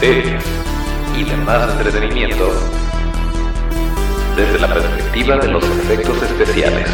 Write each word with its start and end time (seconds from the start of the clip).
series 0.00 0.44
y 1.18 1.24
demás 1.24 1.72
entretenimiento 1.72 2.52
desde 4.36 4.60
la 4.60 4.72
perspectiva 4.72 5.36
de 5.38 5.48
los 5.48 5.64
efectos 5.64 6.22
especiales. 6.22 6.88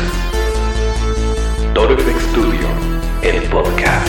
Torfx 1.74 2.22
Studio, 2.30 2.66
el 3.22 3.42
podcast. 3.50 4.08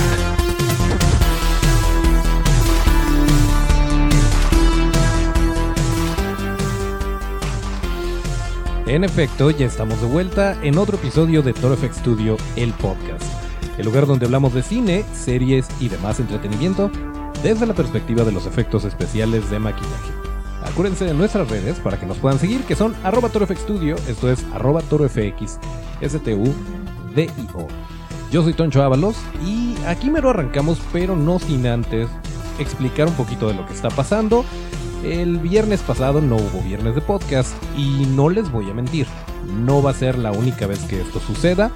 En 8.88 9.04
efecto, 9.04 9.52
ya 9.52 9.66
estamos 9.66 10.00
de 10.00 10.08
vuelta 10.08 10.58
en 10.64 10.78
otro 10.78 10.96
episodio 10.96 11.42
de 11.42 11.54
FX 11.54 11.98
Studio, 11.98 12.38
el 12.56 12.72
podcast. 12.74 13.26
El 13.78 13.86
lugar 13.86 14.06
donde 14.06 14.26
hablamos 14.26 14.54
de 14.54 14.64
cine, 14.64 15.04
series 15.14 15.68
y 15.82 15.90
demás 15.90 16.22
entretenimiento 16.22 16.90
desde 17.46 17.68
la 17.68 17.76
perspectiva 17.76 18.24
de 18.24 18.32
los 18.32 18.48
efectos 18.48 18.86
especiales 18.86 19.52
de 19.52 19.60
maquillaje. 19.60 20.12
Acuérdense 20.64 21.06
de 21.06 21.14
nuestras 21.14 21.48
redes 21.48 21.80
para 21.80 22.00
que 22.00 22.08
nos 22.08 22.18
puedan 22.18 22.40
seguir, 22.40 22.64
que 22.64 22.76
son 22.76 22.96
arroba 23.04 23.30
Studio, 23.30 23.96
esto 24.08 24.32
es 24.32 24.44
arroba. 24.52 24.82
Yo 28.32 28.42
soy 28.42 28.54
Toncho 28.54 28.82
Ábalos 28.82 29.16
y 29.46 29.76
aquí 29.86 30.10
me 30.10 30.22
lo 30.22 30.32
arrancamos, 30.32 30.82
pero 30.92 31.16
no 31.16 31.38
sin 31.38 31.68
antes 31.68 32.10
explicar 32.58 33.10
un 33.10 33.14
poquito 33.14 33.48
de 33.48 33.54
lo 33.54 33.68
que 33.68 33.74
está 33.74 33.90
pasando. 33.90 34.44
El 35.04 35.38
viernes 35.38 35.82
pasado 35.82 36.22
no 36.22 36.38
hubo 36.38 36.64
viernes 36.64 36.96
de 36.96 37.02
podcast 37.02 37.54
y 37.78 38.08
no 38.08 38.30
les 38.30 38.52
voy 38.52 38.72
a 38.72 38.74
mentir, 38.74 39.06
no 39.64 39.84
va 39.84 39.92
a 39.92 39.94
ser 39.94 40.18
la 40.18 40.32
única 40.32 40.66
vez 40.66 40.80
que 40.86 41.00
esto 41.00 41.20
suceda. 41.20 41.72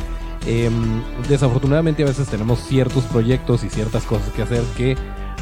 Em, 0.47 1.03
desafortunadamente 1.27 2.01
a 2.01 2.07
veces 2.07 2.27
tenemos 2.27 2.59
ciertos 2.59 3.03
proyectos 3.03 3.63
y 3.63 3.69
ciertas 3.69 4.03
cosas 4.05 4.29
que 4.29 4.41
hacer 4.41 4.63
que 4.75 4.97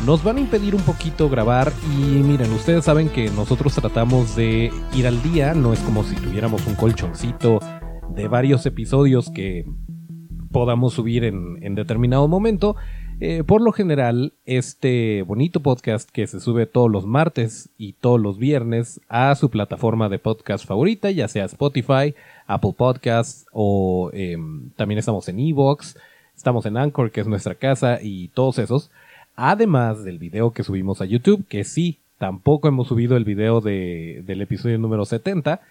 nos 0.05 0.23
van 0.23 0.37
a 0.37 0.41
impedir 0.41 0.75
un 0.75 0.81
poquito 0.81 1.29
grabar 1.29 1.71
y 1.97 1.97
miren, 1.99 2.51
ustedes 2.53 2.85
saben 2.85 3.09
que 3.09 3.29
nosotros 3.31 3.73
tratamos 3.73 4.35
de 4.35 4.71
ir 4.93 5.07
al 5.07 5.21
día, 5.23 5.53
no 5.53 5.73
es 5.73 5.79
como 5.79 6.03
si 6.03 6.15
tuviéramos 6.15 6.65
un 6.67 6.75
colchoncito 6.75 7.59
de 8.09 8.27
varios 8.27 8.65
episodios 8.65 9.29
que 9.29 9.65
podamos 10.51 10.93
subir 10.93 11.23
en, 11.23 11.75
determinado 11.75 12.27
momento. 12.27 12.75
Eh, 13.19 13.43
por 13.43 13.61
lo 13.61 13.71
general, 13.71 14.33
este 14.45 15.23
bonito 15.23 15.61
podcast 15.61 16.09
que 16.09 16.27
se 16.27 16.39
sube 16.39 16.67
todos 16.67 16.89
los 16.89 17.05
martes 17.05 17.69
y 17.77 17.93
todos 17.93 18.19
los 18.19 18.37
viernes 18.37 19.01
a 19.09 19.33
su 19.35 19.49
plataforma 19.49 20.07
de 20.07 20.19
podcast 20.19 20.65
favorita, 20.65 21.09
ya 21.09 21.27
sea 21.27 21.45
Spotify, 21.45 22.13
Apple 22.45 22.75
Podcasts 22.77 23.47
o 23.51 24.11
em, 24.13 24.69
también 24.75 24.99
estamos 24.99 25.27
en 25.29 25.39
Evox, 25.39 25.97
estamos 26.35 26.65
en 26.67 26.77
Anchor, 26.77 27.11
que 27.11 27.21
es 27.21 27.27
nuestra 27.27 27.55
casa, 27.55 27.99
y 28.01 28.27
todos 28.29 28.59
esos. 28.59 28.91
Además 29.39 30.03
del 30.03 30.17
video 30.17 30.51
que 30.51 30.63
subimos 30.63 30.99
a 30.99 31.05
YouTube, 31.05 31.45
que 31.47 31.63
sí, 31.63 31.99
tampoco 32.17 32.67
hemos 32.67 32.87
subido 32.87 33.15
el 33.15 33.23
video 33.23 33.61
del 33.61 34.41
episodio 34.41 34.79
número 34.79 35.05
70. 35.05 35.61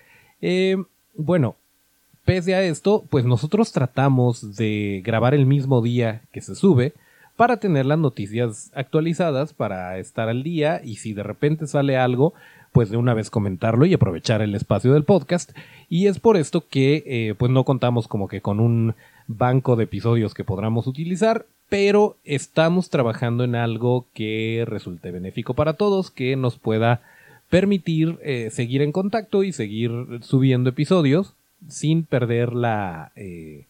Eh, 0.40 0.76
bueno, 1.16 1.56
pese 2.24 2.54
a 2.54 2.62
esto, 2.62 3.04
pues 3.10 3.24
nosotros 3.24 3.72
tratamos 3.72 4.54
de 4.54 5.02
grabar 5.04 5.34
el 5.34 5.46
mismo 5.46 5.82
día 5.82 6.22
que 6.30 6.42
se 6.42 6.54
sube 6.54 6.92
para 7.34 7.56
tener 7.56 7.86
las 7.86 7.98
noticias 7.98 8.70
actualizadas, 8.72 9.52
para 9.52 9.98
estar 9.98 10.28
al 10.28 10.44
día 10.44 10.80
y 10.84 10.96
si 10.96 11.12
de 11.12 11.24
repente 11.24 11.66
sale 11.66 11.96
algo, 11.96 12.34
pues 12.70 12.88
de 12.88 12.98
una 12.98 13.14
vez 13.14 13.30
comentarlo 13.30 13.84
y 13.84 13.94
aprovechar 13.94 14.42
el 14.42 14.54
espacio 14.54 14.92
del 14.92 15.02
podcast. 15.02 15.50
Y 15.88 16.06
es 16.06 16.20
por 16.20 16.36
esto 16.36 16.68
que 16.68 17.02
eh, 17.04 17.34
pues 17.36 17.50
no 17.50 17.64
contamos 17.64 18.06
como 18.06 18.28
que 18.28 18.40
con 18.40 18.60
un 18.60 18.94
banco 19.26 19.74
de 19.74 19.84
episodios 19.84 20.34
que 20.34 20.44
podamos 20.44 20.86
utilizar, 20.86 21.46
pero 21.68 22.16
estamos 22.24 22.90
trabajando 22.90 23.44
en 23.44 23.56
algo 23.56 24.06
que 24.14 24.64
resulte 24.66 25.10
benéfico 25.10 25.54
para 25.54 25.74
todos, 25.74 26.10
que 26.10 26.36
nos 26.36 26.58
pueda 26.58 27.02
permitir 27.48 28.18
eh, 28.22 28.50
seguir 28.50 28.82
en 28.82 28.92
contacto 28.92 29.42
y 29.42 29.52
seguir 29.52 29.92
subiendo 30.22 30.70
episodios 30.70 31.34
sin 31.68 32.04
perder 32.04 32.52
la 32.52 33.12
eh, 33.16 33.66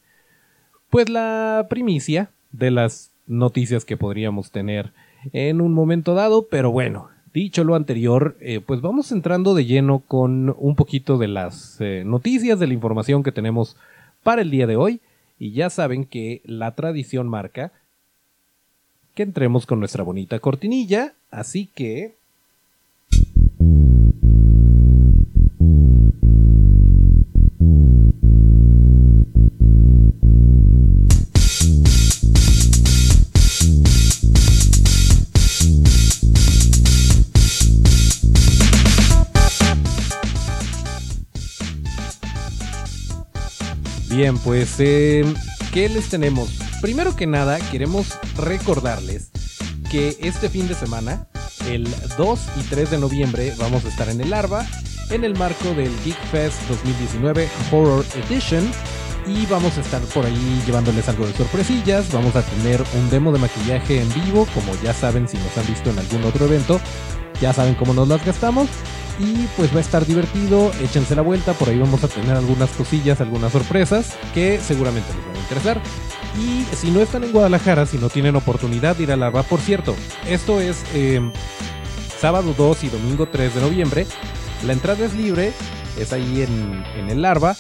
pues 0.91 1.09
la 1.09 1.67
primicia 1.69 2.31
de 2.53 2.71
las 2.71 3.11
noticias 3.27 3.84
que 3.84 3.97
podríamos 3.97 4.51
tener 4.51 4.93
en 5.33 5.61
un 5.61 5.73
momento 5.73 6.15
dado. 6.15 6.47
Pero 6.49 6.71
bueno 6.71 7.09
dicho 7.34 7.65
lo 7.65 7.75
anterior 7.75 8.37
eh, 8.41 8.61
pues 8.65 8.81
vamos 8.81 9.13
entrando 9.13 9.55
de 9.55 9.67
lleno 9.67 10.03
con 10.07 10.55
un 10.59 10.75
poquito 10.75 11.19
de 11.19 11.28
las 11.28 11.78
noticias 12.05 12.59
de 12.59 12.67
la 12.67 12.75
información 12.75 13.23
que 13.23 13.33
tenemos 13.33 13.77
para 14.23 14.43
el 14.43 14.51
día 14.51 14.67
de 14.67 14.77
hoy. 14.77 15.01
Y 15.39 15.53
ya 15.53 15.69
saben 15.69 16.07
que 16.07 16.41
la 16.45 16.75
tradición 16.75 17.28
marca 17.28 17.73
que 19.16 19.22
entremos 19.22 19.65
con 19.65 19.81
nuestra 19.81 20.04
bonita 20.04 20.38
cortinilla. 20.38 21.15
Así 21.31 21.71
que... 21.75 22.15
Bien, 44.10 44.38
pues, 44.38 44.77
eh, 44.78 45.25
¿qué 45.72 45.88
les 45.88 46.09
tenemos? 46.09 46.66
Primero 46.81 47.17
que 47.17 47.27
nada, 47.27 47.59
queremos 47.71 48.19
recordarles 48.37 49.31
que 49.91 50.17
este 50.21 50.49
fin 50.49 50.69
de 50.69 50.75
semana, 50.75 51.27
el 51.69 51.89
2 52.17 52.41
y 52.61 52.63
3 52.65 52.91
de 52.91 52.99
noviembre, 52.99 53.55
vamos 53.59 53.85
a 53.85 53.89
estar 53.89 54.09
en 54.09 54.21
el 54.21 54.33
ARBA 54.33 54.67
en 55.11 55.25
el 55.25 55.37
marco 55.37 55.75
del 55.75 55.93
Geek 56.05 56.19
Fest 56.31 56.61
2019 56.69 57.49
Horror 57.71 58.05
Edition. 58.29 58.71
Y 59.27 59.45
vamos 59.47 59.77
a 59.77 59.81
estar 59.81 60.01
por 60.03 60.25
ahí 60.25 60.63
llevándoles 60.67 61.09
algo 61.09 61.27
de 61.27 61.33
sorpresillas. 61.33 62.13
Vamos 62.13 62.37
a 62.37 62.43
tener 62.43 62.83
un 62.95 63.11
demo 63.11 63.33
de 63.33 63.41
maquillaje 63.41 64.01
en 64.01 64.09
vivo, 64.15 64.47
como 64.55 64.73
ya 64.83 64.95
saben 64.95 65.27
si 65.27 65.37
nos 65.37 65.59
han 65.59 65.67
visto 65.67 65.91
en 65.91 65.99
algún 65.99 66.25
otro 66.25 66.47
evento. 66.47 66.81
Ya 67.41 67.53
saben 67.53 67.75
cómo 67.75 67.93
nos 67.93 68.07
las 68.07 68.25
gastamos. 68.25 68.69
Y 69.19 69.49
pues 69.57 69.73
va 69.73 69.79
a 69.79 69.81
estar 69.81 70.07
divertido, 70.07 70.71
échense 70.81 71.17
la 71.17 71.23
vuelta, 71.23 71.55
por 71.55 71.71
ahí 71.71 71.79
vamos 71.79 72.05
a 72.05 72.09
tener 72.09 72.37
algunas 72.37 72.71
cosillas, 72.71 73.21
algunas 73.21 73.51
sorpresas 73.51 74.15
que 74.35 74.61
seguramente 74.61 75.13
les 75.15 75.27
van 75.27 75.37
a 75.37 75.41
interesar. 75.41 75.81
Y 76.39 76.65
si 76.77 76.91
no 76.91 77.01
están 77.01 77.25
en 77.25 77.33
Guadalajara, 77.33 77.87
si 77.87 77.97
no 77.97 78.11
tienen 78.11 78.37
oportunidad 78.37 78.97
de 78.97 79.05
ir 79.05 79.13
a 79.13 79.17
Larva, 79.17 79.43
por 79.43 79.61
cierto, 79.61 79.97
esto 80.29 80.61
es 80.61 80.85
em, 80.95 81.33
sábado 82.21 82.55
2 82.57 82.85
y 82.85 82.89
domingo 82.89 83.27
3 83.27 83.55
de 83.55 83.61
noviembre. 83.61 84.07
La 84.67 84.73
entrada 84.73 85.05
es 85.05 85.15
libre, 85.15 85.53
es 85.99 86.13
ahí 86.13 86.43
en, 86.43 87.09
el 87.09 87.23
Larva. 87.23 87.57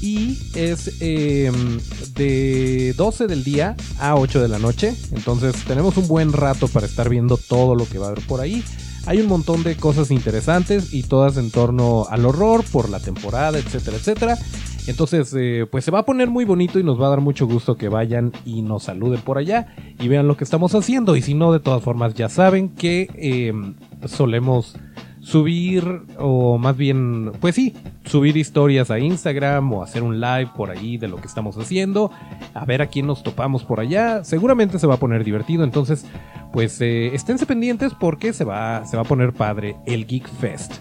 Y 0.00 0.38
es 0.54 0.92
em, 1.00 1.78
de 2.14 2.94
12 2.96 3.26
del 3.26 3.44
día 3.44 3.76
a 3.98 4.14
8 4.14 4.40
de 4.40 4.48
la 4.48 4.58
noche. 4.58 4.94
Entonces 5.12 5.54
tenemos 5.66 5.96
un 5.96 6.08
buen 6.08 6.32
rato 6.32 6.68
para 6.68 6.86
estar 6.86 7.08
viendo 7.08 7.36
todo 7.36 7.74
lo 7.74 7.86
que 7.86 7.98
va 7.98 8.06
a 8.06 8.10
haber 8.10 8.24
por 8.26 8.40
ahí. 8.40 8.64
Hay 9.06 9.20
un 9.20 9.26
montón 9.26 9.62
de 9.62 9.76
cosas 9.76 10.10
interesantes 10.10 10.92
y 10.92 11.02
todas 11.02 11.36
en 11.36 11.50
torno 11.50 12.06
al 12.08 12.24
horror 12.26 12.64
por 12.70 12.90
la 12.90 13.00
temporada, 13.00 13.58
etcétera, 13.58 13.96
etcétera. 13.96 14.38
Entonces, 14.86 15.34
eh, 15.38 15.66
pues 15.70 15.84
se 15.84 15.90
va 15.90 16.00
a 16.00 16.04
poner 16.04 16.28
muy 16.28 16.44
bonito 16.44 16.78
y 16.78 16.82
nos 16.82 17.00
va 17.00 17.06
a 17.06 17.10
dar 17.10 17.20
mucho 17.20 17.46
gusto 17.46 17.76
que 17.76 17.88
vayan 17.88 18.32
y 18.44 18.62
nos 18.62 18.84
saluden 18.84 19.20
por 19.20 19.38
allá 19.38 19.74
y 19.98 20.08
vean 20.08 20.26
lo 20.26 20.36
que 20.36 20.44
estamos 20.44 20.74
haciendo. 20.74 21.16
Y 21.16 21.22
si 21.22 21.34
no, 21.34 21.52
de 21.52 21.60
todas 21.60 21.82
formas, 21.82 22.14
ya 22.14 22.28
saben 22.28 22.70
que 22.70 23.08
em, 23.14 23.74
solemos 24.06 24.76
subir, 25.20 25.84
o 26.18 26.58
más 26.58 26.76
bien, 26.76 27.32
pues 27.40 27.54
sí, 27.54 27.74
subir 28.04 28.36
historias 28.36 28.90
a 28.90 28.98
Instagram 28.98 29.72
o 29.72 29.82
hacer 29.82 30.02
un 30.02 30.20
live 30.20 30.50
por 30.56 30.70
ahí 30.70 30.96
de 30.96 31.08
lo 31.08 31.16
que 31.16 31.26
estamos 31.26 31.56
haciendo, 31.58 32.10
a 32.54 32.64
ver 32.64 32.82
a 32.82 32.86
quién 32.86 33.06
nos 33.06 33.22
topamos 33.22 33.64
por 33.64 33.80
allá. 33.80 34.24
Seguramente 34.24 34.78
se 34.78 34.86
va 34.86 34.94
a 34.94 34.98
poner 34.98 35.24
divertido, 35.24 35.62
entonces, 35.62 36.06
pues 36.52 36.80
eh, 36.80 37.14
esténse 37.14 37.46
pendientes 37.46 37.92
porque 37.94 38.32
se 38.32 38.44
va, 38.44 38.84
se 38.86 38.96
va 38.96 39.02
a 39.02 39.06
poner 39.06 39.32
padre 39.32 39.76
el 39.86 40.06
Geek 40.06 40.28
Fest. 40.28 40.74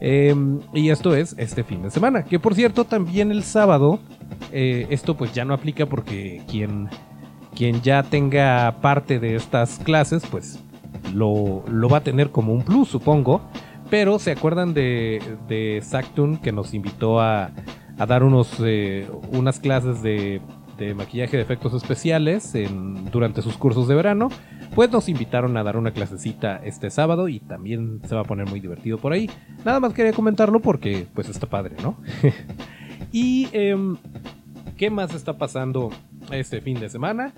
Em, 0.00 0.60
y 0.72 0.90
esto 0.90 1.14
es 1.14 1.34
este 1.38 1.64
fin 1.64 1.82
de 1.82 1.90
semana. 1.90 2.24
Que 2.24 2.38
por 2.38 2.54
cierto, 2.54 2.84
también 2.84 3.30
el 3.30 3.42
sábado, 3.42 4.00
eh, 4.52 4.86
esto 4.90 5.16
pues 5.16 5.32
ya 5.32 5.44
no 5.44 5.54
aplica 5.54 5.86
porque 5.86 6.42
quien, 6.48 6.88
quien 7.54 7.80
ya 7.82 8.02
tenga 8.02 8.80
parte 8.80 9.18
de 9.18 9.36
estas 9.36 9.78
clases, 9.78 10.24
pues 10.30 10.60
lo, 11.14 11.62
va 11.88 11.98
a 11.98 12.02
tener 12.02 12.30
como 12.30 12.52
un 12.52 12.62
plus, 12.62 12.88
supongo. 12.88 13.40
Pero 13.90 14.18
se 14.18 14.32
acuerdan 14.32 14.74
de, 14.74 15.22
de 15.46 15.82
que 16.42 16.52
nos 16.52 16.74
invitó 16.74 17.20
a, 17.20 17.50
a 17.98 18.06
dar 18.06 18.24
unos, 18.24 18.56
eh, 18.60 19.06
unas 19.30 19.60
clases 19.60 20.02
de, 20.02 20.40
de, 20.78 20.94
maquillaje 20.94 21.36
de 21.36 21.42
efectos 21.42 21.74
especiales 21.74 22.52
durante 23.12 23.42
sus 23.42 23.56
cursos 23.56 23.86
de 23.86 23.94
verano 23.94 24.30
pues 24.74 24.90
nos 24.90 25.08
invitaron 25.08 25.56
a 25.56 25.62
dar 25.62 25.76
una 25.76 25.92
clasecita 25.92 26.60
este 26.64 26.90
sábado 26.90 27.28
y 27.28 27.38
también 27.40 28.00
se 28.08 28.14
va 28.14 28.22
a 28.22 28.24
poner 28.24 28.48
muy 28.48 28.60
divertido 28.60 28.98
por 28.98 29.12
ahí. 29.12 29.30
Nada 29.64 29.78
más 29.78 29.94
quería 29.94 30.12
comentarlo 30.12 30.60
porque 30.60 31.06
pues 31.14 31.28
está 31.28 31.48
padre, 31.48 31.76
¿no? 31.82 31.96
y 33.12 33.48
em, 33.52 33.96
¿qué 34.76 34.90
más 34.90 35.14
está 35.14 35.38
pasando 35.38 35.90
este 36.32 36.60
fin 36.60 36.80
de 36.80 36.88
semana? 36.88 37.32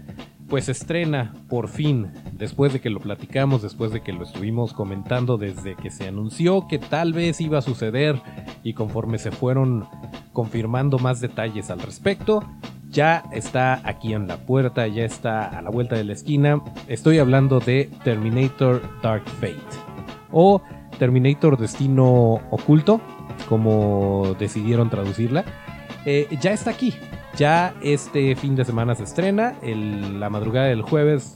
Pues 0.48 0.68
estrena 0.68 1.34
por 1.48 1.68
fin, 1.68 2.12
después 2.32 2.72
de 2.72 2.80
que 2.80 2.90
lo 2.90 3.00
platicamos, 3.00 3.62
después 3.62 3.92
de 3.92 4.02
que 4.02 4.12
lo 4.12 4.24
estuvimos 4.24 4.72
comentando 4.72 5.38
desde 5.38 5.74
que 5.74 5.90
se 5.90 6.06
anunció 6.08 6.66
que 6.68 6.78
tal 6.78 7.12
vez 7.12 7.40
iba 7.40 7.58
a 7.58 7.62
suceder 7.62 8.20
y 8.62 8.74
conforme 8.74 9.18
se 9.18 9.30
fueron 9.30 9.86
confirmando 10.32 10.98
más 10.98 11.20
detalles 11.20 11.70
al 11.70 11.80
respecto, 11.80 12.44
ya 12.90 13.24
está 13.32 13.80
aquí 13.84 14.14
en 14.14 14.28
la 14.28 14.38
puerta, 14.38 14.86
ya 14.86 15.04
está 15.04 15.46
a 15.46 15.62
la 15.62 15.70
vuelta 15.70 15.96
de 15.96 16.04
la 16.04 16.12
esquina. 16.12 16.62
Estoy 16.88 17.18
hablando 17.18 17.60
de 17.60 17.90
Terminator 18.04 18.82
Dark 19.02 19.24
Fate 19.40 19.56
o 20.30 20.62
Terminator 20.98 21.58
Destino 21.58 22.40
Oculto, 22.50 23.00
como 23.48 24.34
decidieron 24.38 24.88
traducirla. 24.90 25.44
Eh, 26.04 26.28
ya 26.40 26.52
está 26.52 26.70
aquí, 26.70 26.94
ya 27.36 27.74
este 27.82 28.34
fin 28.36 28.56
de 28.56 28.64
semana 28.64 28.94
se 28.94 29.04
estrena, 29.04 29.54
la 29.62 30.30
madrugada 30.30 30.66
del 30.66 30.82
jueves, 30.82 31.34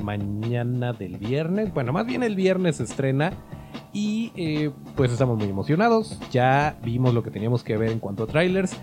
mañana 0.00 0.92
del 0.92 1.18
viernes, 1.18 1.74
bueno, 1.74 1.92
más 1.92 2.06
bien 2.06 2.22
el 2.22 2.36
viernes 2.36 2.76
se 2.76 2.84
estrena 2.84 3.32
y 3.92 4.32
eh, 4.36 4.70
pues 4.94 5.10
estamos 5.10 5.36
muy 5.36 5.48
emocionados, 5.48 6.20
ya 6.30 6.78
vimos 6.84 7.12
lo 7.12 7.22
que 7.22 7.30
teníamos 7.30 7.64
que 7.64 7.76
ver 7.76 7.90
en 7.90 7.98
cuanto 7.98 8.24
a 8.24 8.26
trailers, 8.26 8.78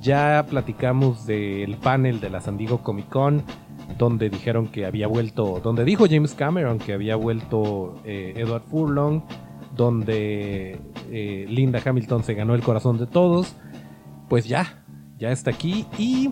ya 0.00 0.46
platicamos 0.48 1.26
del 1.26 1.76
panel 1.76 2.20
de 2.20 2.30
la 2.30 2.40
San 2.40 2.56
Diego 2.56 2.82
Comic 2.82 3.08
Con, 3.08 3.42
donde 3.98 4.30
dijeron 4.30 4.68
que 4.68 4.86
había 4.86 5.08
vuelto, 5.08 5.60
donde 5.62 5.84
dijo 5.84 6.06
James 6.08 6.34
Cameron 6.34 6.78
que 6.78 6.92
había 6.92 7.16
vuelto 7.16 8.00
eh, 8.04 8.34
Edward 8.36 8.62
Furlong, 8.62 9.22
donde 9.74 10.80
eh, 11.10 11.46
Linda 11.48 11.80
Hamilton 11.84 12.22
se 12.22 12.34
ganó 12.34 12.54
el 12.54 12.62
corazón 12.62 12.98
de 12.98 13.06
todos, 13.06 13.56
pues 14.28 14.46
ya, 14.46 14.79
ya 15.20 15.30
está 15.30 15.50
aquí 15.50 15.86
y 15.98 16.30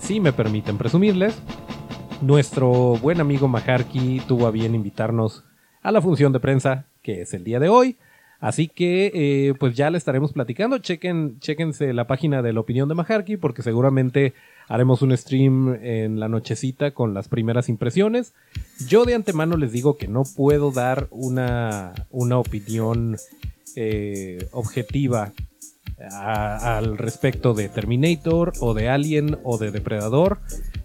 si 0.00 0.20
me 0.20 0.32
permiten 0.32 0.76
presumirles, 0.76 1.38
nuestro 2.20 2.96
buen 2.96 3.20
amigo 3.20 3.48
Maharki 3.48 4.20
tuvo 4.26 4.46
a 4.46 4.50
bien 4.50 4.74
invitarnos 4.74 5.44
a 5.82 5.92
la 5.92 6.02
función 6.02 6.32
de 6.32 6.40
prensa 6.40 6.86
que 7.02 7.22
es 7.22 7.32
el 7.32 7.44
día 7.44 7.60
de 7.60 7.68
hoy. 7.68 7.96
Así 8.38 8.68
que 8.68 9.10
eh, 9.14 9.54
pues 9.58 9.74
ya 9.74 9.88
le 9.88 9.96
estaremos 9.96 10.32
platicando. 10.32 10.78
Chequen, 10.78 11.38
chequense 11.40 11.92
la 11.94 12.06
página 12.06 12.42
de 12.42 12.52
la 12.52 12.60
opinión 12.60 12.88
de 12.88 12.94
Maharki 12.94 13.36
porque 13.36 13.62
seguramente 13.62 14.34
haremos 14.68 15.00
un 15.00 15.16
stream 15.16 15.78
en 15.80 16.20
la 16.20 16.28
nochecita 16.28 16.90
con 16.90 17.14
las 17.14 17.28
primeras 17.28 17.68
impresiones. 17.68 18.34
Yo 18.88 19.04
de 19.04 19.14
antemano 19.14 19.56
les 19.56 19.72
digo 19.72 19.96
que 19.96 20.08
no 20.08 20.24
puedo 20.24 20.70
dar 20.70 21.06
una, 21.10 21.94
una 22.10 22.38
opinión 22.38 23.16
eh, 23.74 24.48
objetiva 24.52 25.32
al 25.98 26.98
respecto 26.98 27.54
de 27.54 27.68
Terminator 27.68 28.52
o 28.60 28.74
de 28.74 28.88
Alien 28.88 29.38
o 29.44 29.58
de 29.58 29.70
Depredador. 29.70 30.40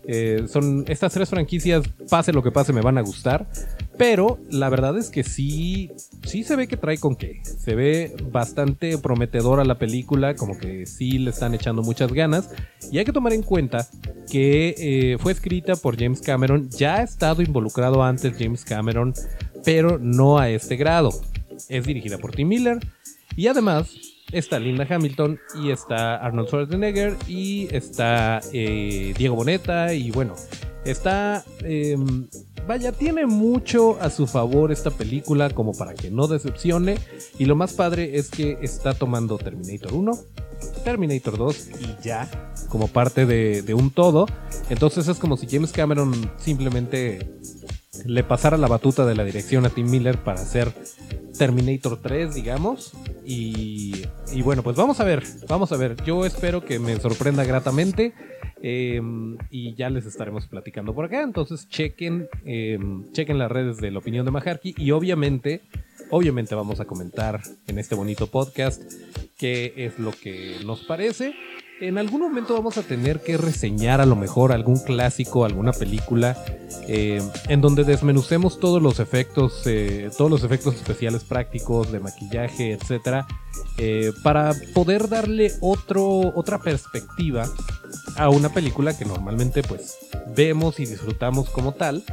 Eh, 0.08 0.46
son 0.48 0.86
estas 0.88 1.14
tres 1.14 1.30
franquicias, 1.30 1.88
pase 2.10 2.34
lo 2.34 2.42
que 2.42 2.52
pase, 2.52 2.74
me 2.74 2.82
van 2.82 2.98
a 2.98 3.02
gustar. 3.02 3.48
Pero 3.98 4.40
la 4.50 4.70
verdad 4.70 4.98
es 4.98 5.10
que 5.10 5.24
sí, 5.24 5.92
sí 6.24 6.44
se 6.44 6.56
ve 6.56 6.68
que 6.68 6.78
trae 6.78 6.98
con 6.98 7.16
qué. 7.16 7.42
Se 7.44 7.76
ve 7.76 8.16
bastante 8.32 8.98
prometedora 8.98 9.64
la 9.64 9.78
película, 9.78 10.36
como 10.36 10.58
que 10.58 10.86
sí 10.86 11.20
le 11.20 11.30
están 11.30 11.54
echando 11.54 11.84
muchas 11.84 12.12
ganas. 12.12 12.50
Y 12.92 12.98
hay 12.98 13.06
que 13.06 13.12
tomar 13.12 13.34
en 13.34 13.44
cuenta 13.44 13.88
que 14.32 14.76
eh, 14.78 15.18
fue 15.20 15.34
escrita 15.34 15.76
por 15.76 16.00
James 16.00 16.22
Cameron. 16.22 16.70
Ya 16.70 16.96
ha 16.96 17.04
estado 17.04 17.42
involucrado 17.42 18.02
antes 18.02 18.36
James 18.40 18.66
Cameron, 18.66 19.14
pero 19.64 20.00
no 20.00 20.40
a 20.40 20.50
este 20.50 20.78
grado. 20.78 21.12
Es 21.70 21.86
dirigida 21.86 22.18
por 22.18 22.32
Tim 22.32 22.48
Miller. 22.48 22.80
Y 23.36 23.48
además 23.48 24.11
está 24.32 24.60
Linda 24.60 24.86
Hamilton 24.90 25.40
y 25.62 25.72
está 25.72 26.16
Arnold 26.16 26.48
Schwarzenegger 26.48 27.16
y 27.28 27.68
está 27.74 28.42
eh, 28.54 29.14
Diego 29.18 29.36
Boneta 29.36 29.94
y 29.94 30.12
bueno, 30.12 30.36
está... 30.86 31.44
Em, 31.64 32.28
vaya, 32.68 32.92
tiene 32.92 33.26
mucho 33.26 34.00
a 34.02 34.10
su 34.10 34.28
favor 34.28 34.72
esta 34.72 34.92
película 34.92 35.50
como 35.50 35.74
para 35.74 35.94
que 35.94 36.12
no 36.12 36.28
decepcione 36.28 36.98
y 37.38 37.46
lo 37.46 37.56
más 37.56 37.74
padre 37.74 38.18
es 38.18 38.30
que 38.30 38.58
está 38.62 38.94
tomando 38.94 39.38
Terminator 39.38 39.94
1, 39.94 40.12
Terminator 40.84 41.38
2 41.38 41.70
y 41.80 42.04
ya 42.04 42.30
como 42.70 42.88
parte 42.88 43.26
de, 43.26 43.62
de 43.62 43.74
un 43.74 43.92
todo. 43.92 44.28
Entonces 44.70 45.08
es 45.08 45.18
como 45.18 45.38
si 45.38 45.48
James 45.48 45.72
Cameron 45.72 46.32
simplemente 46.38 47.30
le 48.06 48.24
pasara 48.24 48.58
la 48.58 48.68
batuta 48.68 49.06
de 49.06 49.16
la 49.16 49.24
dirección 49.24 49.66
a 49.66 49.70
Tim 49.70 49.90
Miller 49.90 50.18
para 50.18 50.42
hacer 50.42 50.74
Terminator 51.38 52.00
3, 52.02 52.34
digamos. 52.34 52.94
Y, 53.26 54.04
bueno, 54.44 54.64
pues 54.64 54.76
vamos 54.76 55.00
a 55.00 55.04
ver, 55.04 55.24
vamos 55.48 55.72
a 55.72 55.78
ver. 55.78 55.96
Yo 56.04 56.26
espero 56.26 56.64
que 56.64 56.80
me 56.80 57.00
sorprenda 57.00 57.44
gratamente. 57.44 58.14
Em, 58.64 59.38
y 59.50 59.74
ya 59.74 59.90
les 59.90 60.06
estaremos 60.06 60.46
platicando 60.46 60.94
por 60.94 61.06
acá. 61.06 61.24
Entonces 61.24 61.68
chequen, 61.68 62.30
em, 62.46 63.12
chequen 63.12 63.40
las 63.40 63.52
redes 63.52 63.78
de 63.78 63.90
la 63.90 64.00
opinión 64.00 64.24
de 64.26 64.32
Maharky. 64.32 64.76
Y 64.78 64.92
obviamente, 64.92 65.62
obviamente 66.12 66.54
vamos 66.54 66.80
a 66.80 66.86
comentar 66.86 67.42
en 67.68 67.80
este 67.80 67.96
bonito 67.96 68.28
podcast 68.28 68.84
qué 69.38 69.74
es 69.78 69.98
lo 69.98 70.12
que 70.12 70.58
nos 70.64 70.82
parece 70.82 71.34
en 71.82 71.98
algún 71.98 72.22
momento 72.22 72.54
vamos 72.54 72.78
a 72.78 72.84
tener 72.84 73.22
que 73.22 73.38
reseñar 73.38 74.02
a 74.02 74.06
lo 74.06 74.16
mejor 74.16 74.52
algún 74.52 74.78
clásico, 74.78 75.46
alguna 75.46 75.72
película, 75.74 76.38
eh, 76.88 77.22
en 77.48 77.62
donde 77.62 77.84
desmenucemos 77.84 78.60
todos 78.60 78.82
los 78.82 79.00
efectos, 79.00 79.64
eh, 79.66 80.12
todos 80.16 80.30
los 80.30 80.44
efectos 80.44 80.76
especiales 80.76 81.24
prácticos 81.24 81.92
de 81.92 82.00
maquillaje, 82.00 82.74
etcétera, 82.74 83.26
eh, 83.80 84.14
para 84.24 84.54
poder 84.76 85.10
darle 85.10 85.54
otro, 85.60 86.06
otra 86.36 86.60
perspectiva 86.60 87.50
a 88.16 88.30
una 88.30 88.50
película 88.50 88.96
que 88.96 89.06
normalmente 89.06 89.64
pues 89.64 89.98
vemos 90.36 90.80
y 90.80 90.86
disfrutamos 90.86 91.50
como 91.50 91.74
tal, 91.74 92.04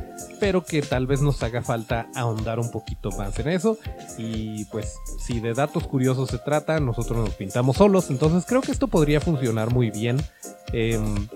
pero 0.40 0.64
que 0.64 0.82
tal 0.82 1.06
vez 1.06 1.20
nos 1.20 1.42
haga 1.42 1.62
falta 1.62 2.08
ahondar 2.14 2.58
un 2.58 2.70
poquito 2.70 3.10
más 3.12 3.38
en 3.38 3.48
eso. 3.48 3.78
Y 4.16 4.64
pues 4.66 4.94
si 5.20 5.40
de 5.40 5.54
datos 5.54 5.86
curiosos 5.86 6.30
se 6.30 6.38
trata, 6.38 6.80
nosotros 6.80 7.18
nos 7.18 7.34
pintamos 7.34 7.76
solos, 7.76 8.10
entonces 8.10 8.44
creo 8.46 8.60
que 8.60 8.72
esto 8.72 8.88
podría 8.88 9.20
funcionar 9.20 9.72
muy 9.72 9.90
bien. 9.90 10.18
Em, 10.72 11.28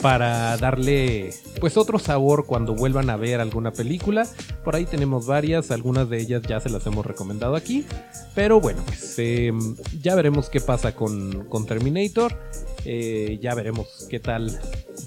para 0.00 0.56
darle 0.56 1.32
pues 1.60 1.76
otro 1.76 1.98
sabor 1.98 2.44
cuando 2.46 2.74
vuelvan 2.74 3.08
a 3.08 3.16
ver 3.16 3.40
alguna 3.40 3.72
película. 3.72 4.26
Por 4.62 4.76
ahí 4.76 4.84
tenemos 4.84 5.26
varias, 5.26 5.70
algunas 5.70 6.10
de 6.10 6.20
ellas 6.20 6.42
ya 6.42 6.60
se 6.60 6.68
las 6.68 6.86
hemos 6.86 7.06
recomendado 7.06 7.56
aquí. 7.56 7.86
Pero 8.34 8.60
bueno, 8.60 8.82
pues 8.86 9.18
em, 9.18 9.76
ya 10.02 10.14
veremos 10.14 10.50
qué 10.50 10.60
pasa 10.60 10.94
con, 10.94 11.46
con 11.46 11.66
Terminator. 11.66 12.38
Eh, 12.84 13.38
ya 13.40 13.54
veremos 13.54 14.06
qué 14.10 14.20
tal 14.20 14.58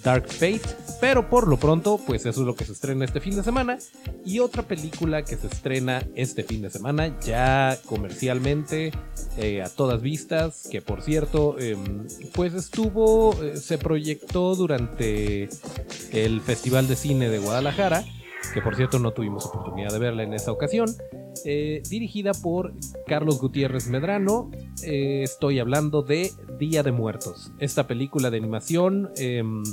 Dark 0.03 0.27
Fate. 0.27 0.61
Pero 0.99 1.29
por 1.29 1.47
lo 1.47 1.57
pronto, 1.57 1.99
pues 2.05 2.25
eso 2.25 2.41
es 2.41 2.47
lo 2.47 2.55
que 2.55 2.65
se 2.65 2.71
estrena 2.71 3.05
este 3.05 3.19
fin 3.19 3.35
de 3.35 3.43
semana. 3.43 3.77
Y 4.25 4.39
otra 4.39 4.63
película 4.63 5.23
que 5.23 5.37
se 5.37 5.47
estrena 5.47 6.03
este 6.15 6.43
fin 6.43 6.61
de 6.61 6.69
semana, 6.69 7.17
ya 7.21 7.77
comercialmente, 7.85 8.91
eh, 9.37 9.61
a 9.61 9.69
todas 9.69 10.01
vistas, 10.01 10.67
que 10.71 10.81
por 10.81 11.01
cierto, 11.01 11.59
em, 11.59 12.07
pues 12.33 12.53
estuvo, 12.53 13.41
eh, 13.43 13.57
se 13.57 13.77
proyectó 13.77 14.55
durante 14.55 15.49
el 16.11 16.41
Festival 16.41 16.87
de 16.87 16.95
Cine 16.95 17.29
de 17.29 17.39
Guadalajara, 17.39 18.03
que 18.53 18.61
por 18.61 18.75
cierto 18.75 18.99
no 18.99 19.11
tuvimos 19.11 19.45
oportunidad 19.45 19.91
de 19.91 19.99
verla 19.99 20.23
en 20.23 20.33
esa 20.33 20.51
ocasión, 20.51 20.89
eh, 21.45 21.81
dirigida 21.89 22.31
por 22.33 22.73
Carlos 23.05 23.39
Gutiérrez 23.39 23.89
Medrano. 23.89 24.51
estoy 24.83 25.59
hablando 25.59 26.01
de 26.01 26.31
Día 26.59 26.83
de 26.83 26.91
Muertos, 26.91 27.51
esta 27.59 27.87
película 27.87 28.29
de 28.29 28.37
animación 28.37 29.11
em, 29.17 29.63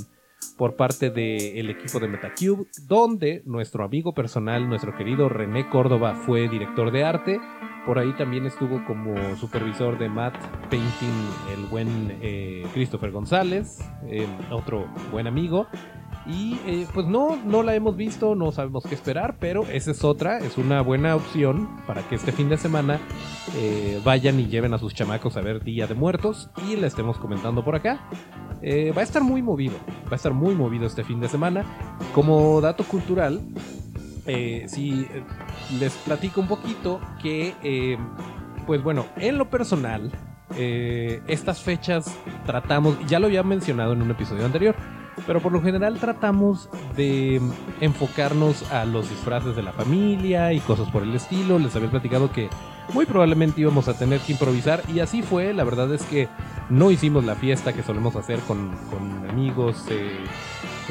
por 0.57 0.75
parte 0.75 1.09
del 1.09 1.69
equipo 1.69 1.99
de 1.99 2.07
Metacube, 2.07 2.67
donde 2.87 3.41
nuestro 3.45 3.83
amigo 3.83 4.13
personal, 4.13 4.67
nuestro 4.69 4.95
querido 4.95 5.27
René 5.29 5.69
Córdoba, 5.69 6.15
fue 6.25 6.47
director 6.47 6.91
de 6.91 7.03
arte. 7.03 7.39
Por 7.85 7.99
ahí 7.99 8.13
también 8.13 8.45
estuvo 8.45 8.83
como 8.85 9.35
supervisor 9.35 9.99
de 9.99 10.09
Matt 10.09 10.35
Painting 10.69 11.29
el 11.53 11.65
buen 11.65 12.17
eh, 12.21 12.65
Christopher 12.73 13.11
González, 13.11 13.79
eh, 14.07 14.27
otro 14.51 14.87
buen 15.11 15.27
amigo. 15.27 15.67
Y 16.25 16.59
eh, 16.65 16.87
pues 16.93 17.05
no, 17.05 17.35
no 17.45 17.61
la 17.61 17.75
hemos 17.75 17.95
visto, 17.95 18.35
no 18.35 18.51
sabemos 18.51 18.83
qué 18.83 18.95
esperar, 18.95 19.37
pero 19.39 19.63
esa 19.63 19.91
es 19.91 20.03
otra, 20.03 20.39
es 20.39 20.57
una 20.57 20.81
buena 20.81 21.15
opción 21.15 21.69
para 21.85 22.01
que 22.07 22.15
este 22.15 22.31
fin 22.31 22.49
de 22.49 22.57
semana 22.57 22.99
vayan 24.03 24.39
y 24.39 24.47
lleven 24.47 24.73
a 24.73 24.77
sus 24.77 24.93
chamacos 24.93 25.37
a 25.37 25.41
ver 25.41 25.63
Día 25.63 25.87
de 25.87 25.93
Muertos 25.93 26.49
y 26.67 26.75
la 26.75 26.87
estemos 26.87 27.17
comentando 27.17 27.63
por 27.63 27.75
acá. 27.75 28.09
Eh, 28.67 28.91
va 28.97 29.01
a 29.01 29.03
estar 29.03 29.21
muy 29.21 29.43
movido, 29.43 29.75
va 30.05 30.13
a 30.13 30.15
estar 30.15 30.33
muy 30.33 30.55
movido 30.55 30.87
este 30.87 31.03
fin 31.03 31.19
de 31.19 31.27
semana. 31.27 31.63
Como 32.15 32.59
dato 32.61 32.83
cultural, 32.83 33.41
eh, 34.25 34.65
si 34.67 35.01
eh, 35.01 35.23
les 35.79 35.93
platico 35.97 36.41
un 36.41 36.47
poquito 36.47 36.99
que, 37.21 37.97
pues 38.65 38.81
bueno, 38.81 39.05
en 39.17 39.37
lo 39.37 39.51
personal, 39.51 40.11
estas 40.57 41.61
fechas 41.61 42.17
tratamos, 42.45 42.97
ya 43.07 43.19
lo 43.19 43.27
había 43.27 43.43
mencionado 43.43 43.93
en 43.93 44.01
un 44.01 44.09
episodio 44.09 44.45
anterior, 44.45 44.75
pero 45.25 45.39
por 45.41 45.51
lo 45.51 45.61
general 45.61 45.97
tratamos 45.99 46.69
de 46.95 47.41
enfocarnos 47.81 48.71
a 48.71 48.85
los 48.85 49.09
disfraces 49.09 49.55
de 49.55 49.63
la 49.63 49.71
familia 49.71 50.53
y 50.53 50.59
cosas 50.59 50.89
por 50.89 51.03
el 51.03 51.15
estilo. 51.15 51.59
Les 51.59 51.75
había 51.75 51.89
platicado 51.89 52.31
que 52.31 52.49
muy 52.93 53.05
probablemente 53.05 53.61
íbamos 53.61 53.87
a 53.87 53.97
tener 53.97 54.19
que 54.19 54.33
improvisar 54.33 54.83
y 54.93 54.99
así 54.99 55.21
fue. 55.21 55.53
La 55.53 55.63
verdad 55.63 55.93
es 55.93 56.03
que 56.03 56.27
no 56.69 56.91
hicimos 56.91 57.23
la 57.25 57.35
fiesta 57.35 57.73
que 57.73 57.83
solemos 57.83 58.15
hacer 58.15 58.39
con, 58.41 58.71
amigos. 59.29 59.85
Eh, 59.89 60.19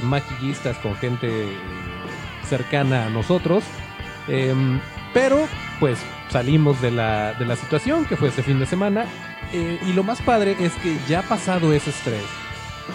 maquillistas, 0.02 0.76
con 0.78 0.94
gente 0.96 1.28
eh, 1.28 1.56
cercana 2.48 3.06
a 3.06 3.10
nosotros. 3.10 3.64
Em, 4.28 4.80
pero 5.12 5.46
pues 5.80 5.98
salimos 6.30 6.80
de 6.80 6.90
la, 6.90 7.34
de 7.34 7.46
la 7.46 7.56
situación 7.56 8.04
que 8.04 8.16
fue 8.16 8.28
este 8.28 8.42
fin 8.42 8.58
de 8.58 8.66
semana. 8.66 9.06
eh, 9.52 9.78
y 9.86 9.92
lo 9.92 10.02
más 10.02 10.20
padre 10.22 10.56
es 10.58 10.72
que 10.76 10.96
ya 11.08 11.22
pasado 11.22 11.72
ese 11.72 11.90
estrés, 11.90 12.24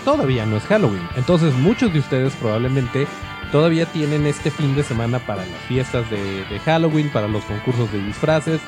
todavía 0.06 0.46
no 0.46 0.58
es 0.58 0.64
Halloween. 0.64 1.08
Entonces 1.16 1.54
muchos 1.56 1.94
de 1.94 2.00
ustedes 2.00 2.34
probablemente 2.36 3.08
todavía 3.52 3.86
tienen 3.86 4.26
este 4.26 4.52
fin 4.52 4.76
de 4.76 4.84
semana 4.84 5.20
para 5.20 5.46
las 5.46 5.60
fiestas 5.68 6.10
de, 6.10 6.60
Halloween, 6.66 7.10
para 7.12 7.28
los 7.28 7.44
concursos 7.46 7.92
de 7.92 8.04
disfraces, 8.04 8.62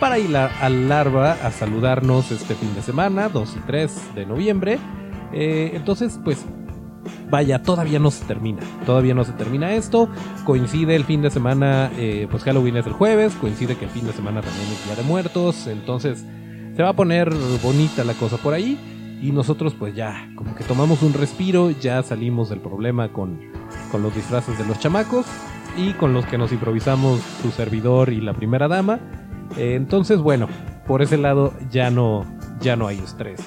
para 0.00 0.18
ir 0.18 0.36
a, 0.36 0.46
al 0.60 0.88
Larva 0.88 1.32
a 1.42 1.50
saludarnos 1.50 2.30
este 2.30 2.54
fin 2.54 2.74
de 2.74 2.82
semana, 2.82 3.28
2 3.28 3.56
y 3.56 3.60
3 3.60 4.14
de 4.14 4.26
noviembre. 4.26 4.78
Eh, 5.32 5.72
entonces, 5.74 6.20
pues 6.22 6.44
vaya, 7.30 7.62
todavía 7.62 7.98
no 7.98 8.10
se 8.10 8.24
termina. 8.24 8.60
Todavía 8.84 9.14
no 9.14 9.24
se 9.24 9.32
termina 9.32 9.74
esto. 9.74 10.08
Coincide 10.44 10.94
el 10.94 11.04
fin 11.04 11.22
de 11.22 11.30
semana, 11.30 11.90
eh, 11.96 12.26
pues 12.30 12.42
Halloween 12.44 12.76
es 12.76 12.86
el 12.86 12.92
jueves, 12.92 13.34
coincide 13.40 13.76
que 13.76 13.86
el 13.86 13.90
fin 13.90 14.06
de 14.06 14.12
semana 14.12 14.42
también 14.42 14.66
es 14.70 14.84
Día 14.84 14.96
de 14.96 15.02
Muertos. 15.02 15.66
Entonces 15.66 16.24
se 16.76 16.82
va 16.82 16.90
a 16.90 16.92
poner 16.92 17.32
bonita 17.62 18.04
la 18.04 18.14
cosa 18.14 18.36
por 18.36 18.54
ahí. 18.54 18.78
Y 19.20 19.32
nosotros 19.32 19.74
pues 19.78 19.94
ya, 19.94 20.30
como 20.36 20.54
que 20.54 20.64
tomamos 20.64 21.02
un 21.02 21.14
respiro, 21.14 21.70
ya 21.70 22.02
salimos 22.02 22.48
del 22.48 22.60
problema 22.60 23.12
con, 23.12 23.40
con 23.90 24.02
los 24.02 24.14
disfraces 24.14 24.58
de 24.58 24.66
los 24.66 24.78
chamacos 24.78 25.26
y 25.76 25.92
con 25.94 26.12
los 26.12 26.24
que 26.26 26.38
nos 26.38 26.52
improvisamos 26.52 27.20
su 27.42 27.50
servidor 27.50 28.12
y 28.12 28.20
la 28.20 28.34
primera 28.34 28.68
dama. 28.68 29.00
Entonces, 29.56 30.18
bueno, 30.18 30.48
por 30.86 31.02
ese 31.02 31.16
lado 31.16 31.54
ya 31.70 31.90
no, 31.90 32.24
ya 32.60 32.76
no 32.76 32.86
hay 32.86 32.98
estrés. 32.98 33.40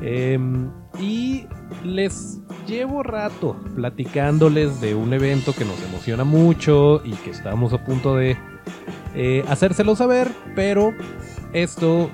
Em, 0.00 0.70
y 1.00 1.46
les 1.84 2.40
llevo 2.66 3.02
rato 3.02 3.56
platicándoles 3.74 4.80
de 4.80 4.94
un 4.94 5.12
evento 5.14 5.54
que 5.54 5.64
nos 5.64 5.82
emociona 5.82 6.24
mucho 6.24 7.00
y 7.04 7.12
que 7.12 7.30
estamos 7.30 7.72
a 7.72 7.84
punto 7.84 8.16
de 8.16 8.36
eh, 9.14 9.44
hacérselo 9.48 9.96
saber, 9.96 10.30
pero 10.54 10.92
esto 11.52 12.10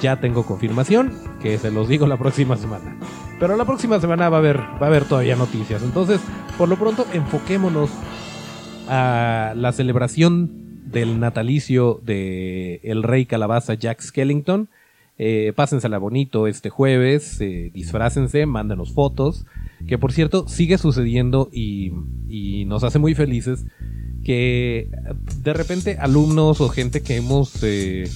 ya 0.00 0.20
tengo 0.20 0.44
confirmación, 0.44 1.12
que 1.42 1.58
se 1.58 1.70
los 1.70 1.88
digo 1.88 2.06
la 2.06 2.16
próxima 2.16 2.56
semana. 2.56 2.96
Pero 3.40 3.56
la 3.56 3.64
próxima 3.64 4.00
semana 4.00 4.28
va 4.28 4.36
a 4.36 4.40
haber, 4.40 4.58
va 4.58 4.82
a 4.82 4.86
haber 4.86 5.04
todavía 5.04 5.36
noticias. 5.36 5.82
Entonces, 5.82 6.20
por 6.56 6.68
lo 6.68 6.76
pronto, 6.76 7.06
enfoquémonos 7.12 7.90
a 8.88 9.52
la 9.56 9.72
celebración 9.72 10.62
del 10.92 11.18
natalicio 11.18 12.00
de 12.04 12.80
el 12.84 13.02
rey 13.02 13.26
calabaza 13.26 13.74
Jack 13.74 14.00
Skellington. 14.00 14.68
Eh, 15.18 15.52
pásensela 15.54 15.98
bonito 15.98 16.46
este 16.46 16.70
jueves, 16.70 17.40
eh, 17.40 17.70
disfrácense, 17.74 18.46
mándenos 18.46 18.92
fotos. 18.92 19.46
Que 19.86 19.98
por 19.98 20.12
cierto, 20.12 20.46
sigue 20.48 20.78
sucediendo 20.78 21.48
y, 21.52 21.92
nos 22.66 22.84
hace 22.84 22.98
muy 22.98 23.14
felices 23.14 23.66
que 24.24 24.88
de 25.42 25.52
repente 25.52 25.98
alumnos 25.98 26.60
o 26.60 26.68
gente 26.68 27.02
que 27.02 27.16
hemos 27.16 27.62
eh, 27.62 28.08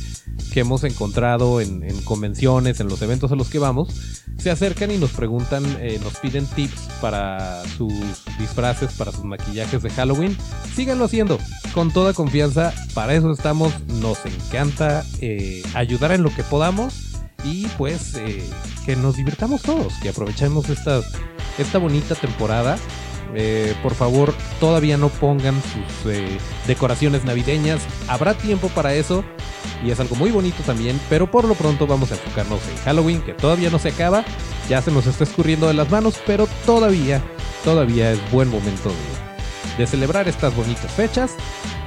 que 0.53 0.61
hemos 0.61 0.85
encontrado 0.85 1.61
en, 1.61 1.83
en, 1.83 2.01
convenciones, 2.03 2.81
en 2.81 2.89
los 2.89 3.03
eventos 3.03 3.33
a 3.33 3.37
los 3.37 3.49
que 3.49 3.59
vamos, 3.59 3.89
se 4.39 4.51
acercan 4.51 4.91
y 4.91 4.99
nos 4.99 5.11
preguntan, 5.11 5.65
eh, 5.81 5.99
nos 6.03 6.17
piden 6.19 6.47
tips 6.47 6.89
para 7.01 7.63
sus 7.77 7.93
disfraces, 8.39 8.93
para 8.93 9.13
sus 9.13 9.25
maquillajes 9.25 9.83
de 9.83 9.91
Halloween. 9.91 10.37
Síganlo 10.75 11.07
haciendo, 11.07 11.39
con 11.75 11.91
toda 11.91 12.13
confianza, 12.13 12.73
para 12.95 13.15
eso 13.15 13.33
estamos, 13.33 13.73
nos 13.89 14.19
encanta 14.27 15.05
eh, 15.21 15.63
ayudar 15.75 16.13
en 16.13 16.23
lo 16.23 16.35
que 16.35 16.43
podamos 16.43 16.95
y 17.45 17.67
pues 17.79 18.15
eh, 18.17 18.43
que 18.85 18.97
nos 18.97 19.17
divirtamos 19.17 19.63
todos, 19.63 19.95
que 20.03 20.11
aprovechemos 20.11 20.69
esta, 20.69 21.01
esta 21.59 21.79
bonita 21.79 22.15
temporada 22.15 22.79
eh, 23.35 23.75
por 23.83 23.95
favor, 23.95 24.35
todavía 24.61 24.97
no 24.97 25.09
pongan 25.09 25.55
sus 25.63 26.13
eh, 26.13 26.39
decoraciones 26.67 27.25
navideñas. 27.25 27.81
Habrá 28.09 28.35
tiempo 28.35 28.69
para 28.69 28.95
eso 28.95 29.25
y 29.85 29.91
es 29.91 30.01
algo 30.01 30.17
muy 30.17 30.31
bonito 30.31 30.63
también. 30.65 31.01
Pero 31.09 31.31
por 31.31 31.45
lo 31.45 31.55
pronto 31.55 31.87
vamos 31.87 32.11
a 32.13 32.15
enfocarnos 32.15 32.61
en 32.69 32.77
Halloween, 32.85 33.23
que 33.23 33.35
todavía 33.35 33.71
no 33.71 33.79
se 33.79 33.91
acaba. 33.91 34.25
Ya 34.69 34.83
se 34.83 34.91
nos 34.91 35.07
está 35.07 35.25
escurriendo 35.25 35.69
de 35.69 35.75
las 35.75 35.91
manos, 35.91 36.21
pero 36.27 36.49
todavía, 36.65 37.23
todavía 37.65 38.13
es 38.13 38.31
buen 38.31 38.49
momento 38.49 38.91
de, 39.79 39.87
celebrar 39.87 40.29
estas 40.29 40.55
bonitas 40.57 40.91
fechas. 40.93 41.35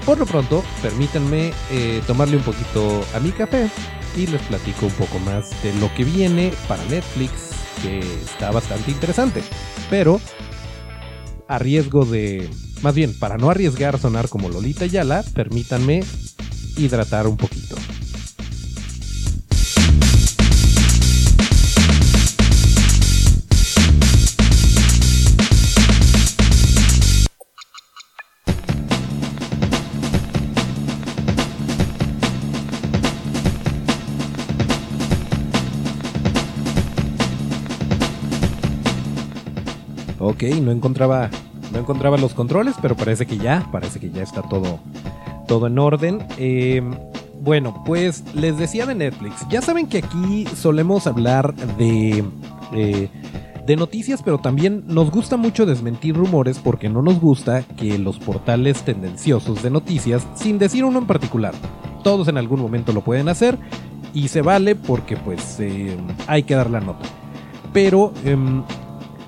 Por 0.06 0.18
lo 0.18 0.26
pronto, 0.26 0.64
permítanme 0.82 1.52
eh, 1.72 2.02
tomarle 2.08 2.38
un 2.38 2.44
poquito 2.44 3.04
a 3.14 3.20
mi 3.20 3.32
café 3.32 3.70
y 4.16 4.28
les 4.28 4.42
platico 4.44 4.86
un 4.86 4.92
poco 4.94 5.20
más 5.20 5.50
de 5.62 5.74
lo 5.76 5.94
que 5.94 6.04
viene 6.04 6.54
para 6.68 6.84
Netflix, 6.86 7.32
que 7.82 8.00
está 8.00 8.52
bastante 8.52 8.92
interesante. 8.92 9.44
Pero 9.90 10.22
a 11.50 11.58
riesgo 11.58 12.06
de... 12.06 12.48
Más 12.84 12.96
bien, 12.96 13.14
para 13.18 13.38
no 13.38 13.50
arriesgar 13.50 14.00
sonar 14.00 14.30
como 14.30 14.48
Lolita 14.50 14.86
Yala, 14.86 15.26
permítanme 15.34 16.04
hidratar 16.78 17.28
un 17.28 17.36
poquito. 17.36 17.69
Ok, 40.40 40.56
no 40.62 40.72
encontraba, 40.72 41.30
no 41.74 41.80
encontraba 41.80 42.16
los 42.16 42.34
controles, 42.34 42.76
pero 42.82 42.96
parece 42.96 43.26
que 43.26 43.38
ya, 43.38 43.68
parece 43.74 44.00
que 44.00 44.10
ya 44.10 44.24
está 44.24 44.42
todo, 44.42 44.80
todo 45.50 45.68
en 45.68 45.78
orden. 45.78 46.26
Eh, 46.38 46.82
bueno, 47.42 47.84
pues 47.86 48.24
les 48.34 48.58
decía 48.58 48.86
de 48.86 48.96
Netflix. 48.96 49.46
Ya 49.50 49.62
saben 49.62 49.88
que 49.88 49.98
aquí 49.98 50.48
solemos 50.56 51.08
hablar 51.08 51.54
de, 51.78 52.24
eh, 52.74 53.10
de 53.68 53.76
noticias, 53.76 54.22
pero 54.24 54.38
también 54.38 54.86
nos 54.88 55.12
gusta 55.12 55.36
mucho 55.36 55.66
desmentir 55.66 56.16
rumores 56.16 56.58
porque 56.58 56.88
no 56.88 57.02
nos 57.02 57.20
gusta 57.20 57.64
que 57.76 57.98
los 57.98 58.18
portales 58.18 58.84
tendenciosos 58.84 59.62
de 59.62 59.72
noticias, 59.72 60.26
sin 60.36 60.58
decir 60.58 60.86
uno 60.86 61.00
en 61.00 61.06
particular, 61.06 61.54
todos 62.02 62.30
en 62.30 62.38
algún 62.38 62.62
momento 62.62 62.94
lo 62.94 63.02
pueden 63.02 63.28
hacer 63.28 63.58
y 64.14 64.30
se 64.30 64.42
vale 64.42 64.76
porque 64.76 65.18
pues 65.18 65.60
eh, 65.60 65.98
hay 66.28 66.44
que 66.44 66.56
dar 66.56 66.70
la 66.70 66.80
nota. 66.80 67.10
Pero 67.74 68.14
em, 68.24 68.64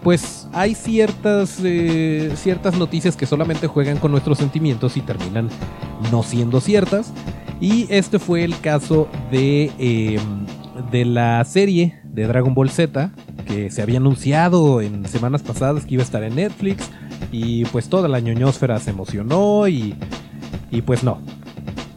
pues 0.04 0.48
hay 0.54 0.76
ciertas, 0.76 1.60
eh, 1.64 2.32
ciertas 2.36 2.78
noticias 2.78 3.16
que 3.16 3.26
solamente 3.26 3.68
juegan 3.68 3.98
con 3.98 4.12
nuestros 4.12 4.38
sentimientos 4.38 4.98
y 4.98 5.02
terminan 5.02 5.50
no 6.12 6.24
siendo 6.24 6.60
ciertas. 6.60 7.14
Y 7.60 7.86
este 7.90 8.18
fue 8.18 8.44
el 8.44 8.60
caso 8.60 9.08
de, 9.32 9.72
eh, 9.78 10.20
de 10.92 11.06
la 11.06 11.44
serie 11.46 12.00
de 12.04 12.26
Dragon 12.26 12.56
Ball 12.56 12.72
Z, 12.72 13.12
que 13.46 13.70
se 13.70 13.82
había 13.82 13.98
anunciado 13.98 14.82
en 14.82 15.08
semanas 15.08 15.44
pasadas 15.44 15.86
que 15.86 15.94
iba 15.94 16.02
a 16.02 16.06
estar 16.06 16.24
en 16.24 16.36
Netflix. 16.36 16.90
Y 17.32 17.66
pues 17.66 17.88
toda 17.88 18.08
la 18.08 18.20
ñoñosfera 18.20 18.80
se 18.80 18.90
emocionó 18.90 19.68
y, 19.68 19.96
y 20.72 20.82
pues 20.82 21.04
no. 21.04 21.20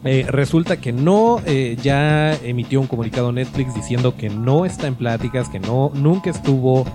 Eh, 0.05 0.27
resulta 0.29 0.77
que 0.77 0.93
no, 0.93 1.41
eh, 1.47 1.77
ya 1.81 2.35
emitió 2.35 2.79
un 2.79 2.85
comunicado 2.85 3.31
Netflix 3.31 3.73
diciendo 3.73 4.15
que 4.15 4.29
no 4.29 4.63
está 4.63 4.85
en 4.85 4.93
pláticas, 4.93 5.49
que 5.49 5.59
no, 5.59 5.91
nunca 5.95 6.29
estuvo 6.29 6.85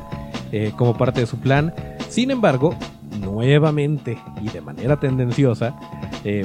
eh, 0.52 0.72
como 0.76 0.96
parte 0.96 1.20
de 1.20 1.26
su 1.26 1.38
plan. 1.38 1.74
Sin 2.08 2.30
embargo, 2.30 2.74
nuevamente 3.20 4.18
y 4.42 4.48
de 4.48 4.60
manera 4.60 4.98
tendenciosa, 4.98 5.76
eh, 6.24 6.44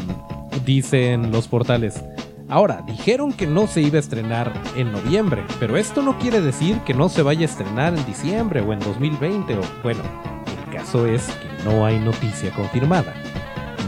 dicen 0.66 1.32
los 1.32 1.48
portales, 1.48 2.04
ahora, 2.50 2.84
dijeron 2.86 3.34
que 3.34 3.48
no 3.48 3.68
se 3.68 3.82
iba 3.82 3.98
a 3.98 4.00
estrenar 4.00 4.54
en 4.76 4.92
noviembre, 4.92 5.44
pero 5.60 5.78
esto 5.78 6.02
no 6.02 6.18
quiere 6.18 6.42
decir 6.42 6.80
que 6.80 6.94
no 6.94 7.10
se 7.10 7.24
vaya 7.24 7.42
a 7.42 7.46
estrenar 7.46 7.98
en 7.98 8.06
diciembre 8.06 8.62
o 8.62 8.74
en 8.74 8.80
2020, 8.80 9.58
o 9.58 9.62
bueno, 9.84 10.02
el 10.46 10.74
caso 10.74 11.06
es 11.06 11.28
que 11.28 11.64
no 11.64 11.86
hay 11.86 12.00
noticia 12.00 12.52
confirmada. 12.52 13.14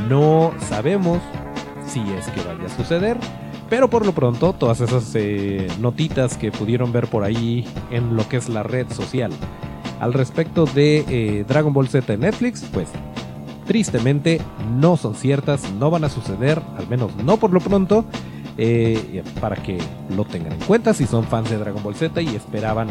No 0.10 0.54
sabemos 0.60 1.20
si 1.86 2.00
es 2.14 2.28
que 2.30 2.42
vaya 2.42 2.66
a 2.66 2.70
suceder. 2.70 3.18
Pero 3.70 3.90
por 3.90 4.06
lo 4.06 4.14
pronto, 4.14 4.54
todas 4.54 4.80
esas 4.80 5.14
eh, 5.16 5.68
notitas 5.82 6.38
que 6.38 6.54
pudieron 6.54 6.94
ver 6.94 7.08
por 7.08 7.26
ahí 7.26 7.68
en 7.92 8.16
lo 8.16 8.28
que 8.30 8.38
es 8.38 8.48
la 8.48 8.64
red 8.64 8.90
social 8.94 9.32
al 10.00 10.14
respecto 10.14 10.66
de 10.66 11.06
eh, 11.10 11.46
Dragon 11.48 11.74
Ball 11.74 11.88
Z 11.88 12.14
en 12.14 12.22
Netflix, 12.22 12.64
pues 12.72 12.90
tristemente 13.66 14.42
no 14.80 14.98
son 14.98 15.16
ciertas, 15.16 15.72
no 15.74 15.90
van 15.90 16.04
a 16.04 16.10
suceder, 16.10 16.62
al 16.78 16.88
menos 16.88 17.16
no 17.24 17.38
por 17.38 17.52
lo 17.52 17.60
pronto, 17.60 18.06
eh, 18.58 19.24
para 19.40 19.56
que 19.58 19.78
lo 20.16 20.26
tengan 20.26 20.54
en 20.54 20.60
cuenta 20.62 20.94
si 20.94 21.06
son 21.06 21.26
fans 21.26 21.50
de 21.50 21.58
Dragon 21.58 21.84
Ball 21.84 21.96
Z 21.96 22.22
y 22.22 22.36
esperaban 22.36 22.88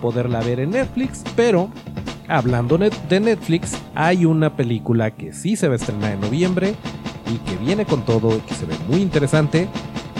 poderla 0.00 0.40
ver 0.40 0.60
en 0.60 0.70
Netflix, 0.70 1.22
pero 1.36 1.70
hablando 2.28 2.78
de 2.78 3.20
Netflix, 3.20 3.78
hay 3.94 4.24
una 4.24 4.56
película 4.56 5.12
que 5.12 5.32
sí 5.32 5.56
se 5.56 5.68
va 5.68 5.74
a 5.74 5.76
estrenar 5.76 6.12
en 6.12 6.20
noviembre 6.20 6.74
y 7.32 7.38
que 7.38 7.56
viene 7.56 7.84
con 7.84 8.04
todo 8.04 8.36
y 8.36 8.40
que 8.40 8.54
se 8.54 8.66
ve 8.66 8.74
muy 8.88 9.00
interesante, 9.00 9.68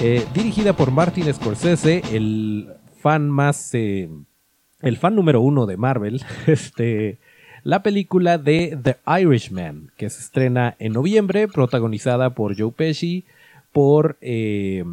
eh, 0.00 0.24
dirigida 0.34 0.72
por 0.74 0.90
Martin 0.90 1.32
Scorsese, 1.32 2.02
el 2.12 2.68
fan 3.00 3.30
más... 3.30 3.72
el 4.82 4.96
fan 4.96 5.14
número 5.14 5.40
uno 5.40 5.66
de 5.66 5.76
Marvel, 5.76 6.22
este, 6.46 7.18
la 7.62 7.82
película 7.82 8.38
de 8.38 8.78
The 8.82 8.96
Irishman, 9.20 9.90
que 9.96 10.10
se 10.10 10.20
estrena 10.20 10.76
en 10.78 10.92
noviembre, 10.92 11.48
protagonizada 11.48 12.30
por 12.30 12.56
Joe 12.58 12.72
Pesci, 12.72 13.24
por 13.72 14.16
eh, 14.20 14.84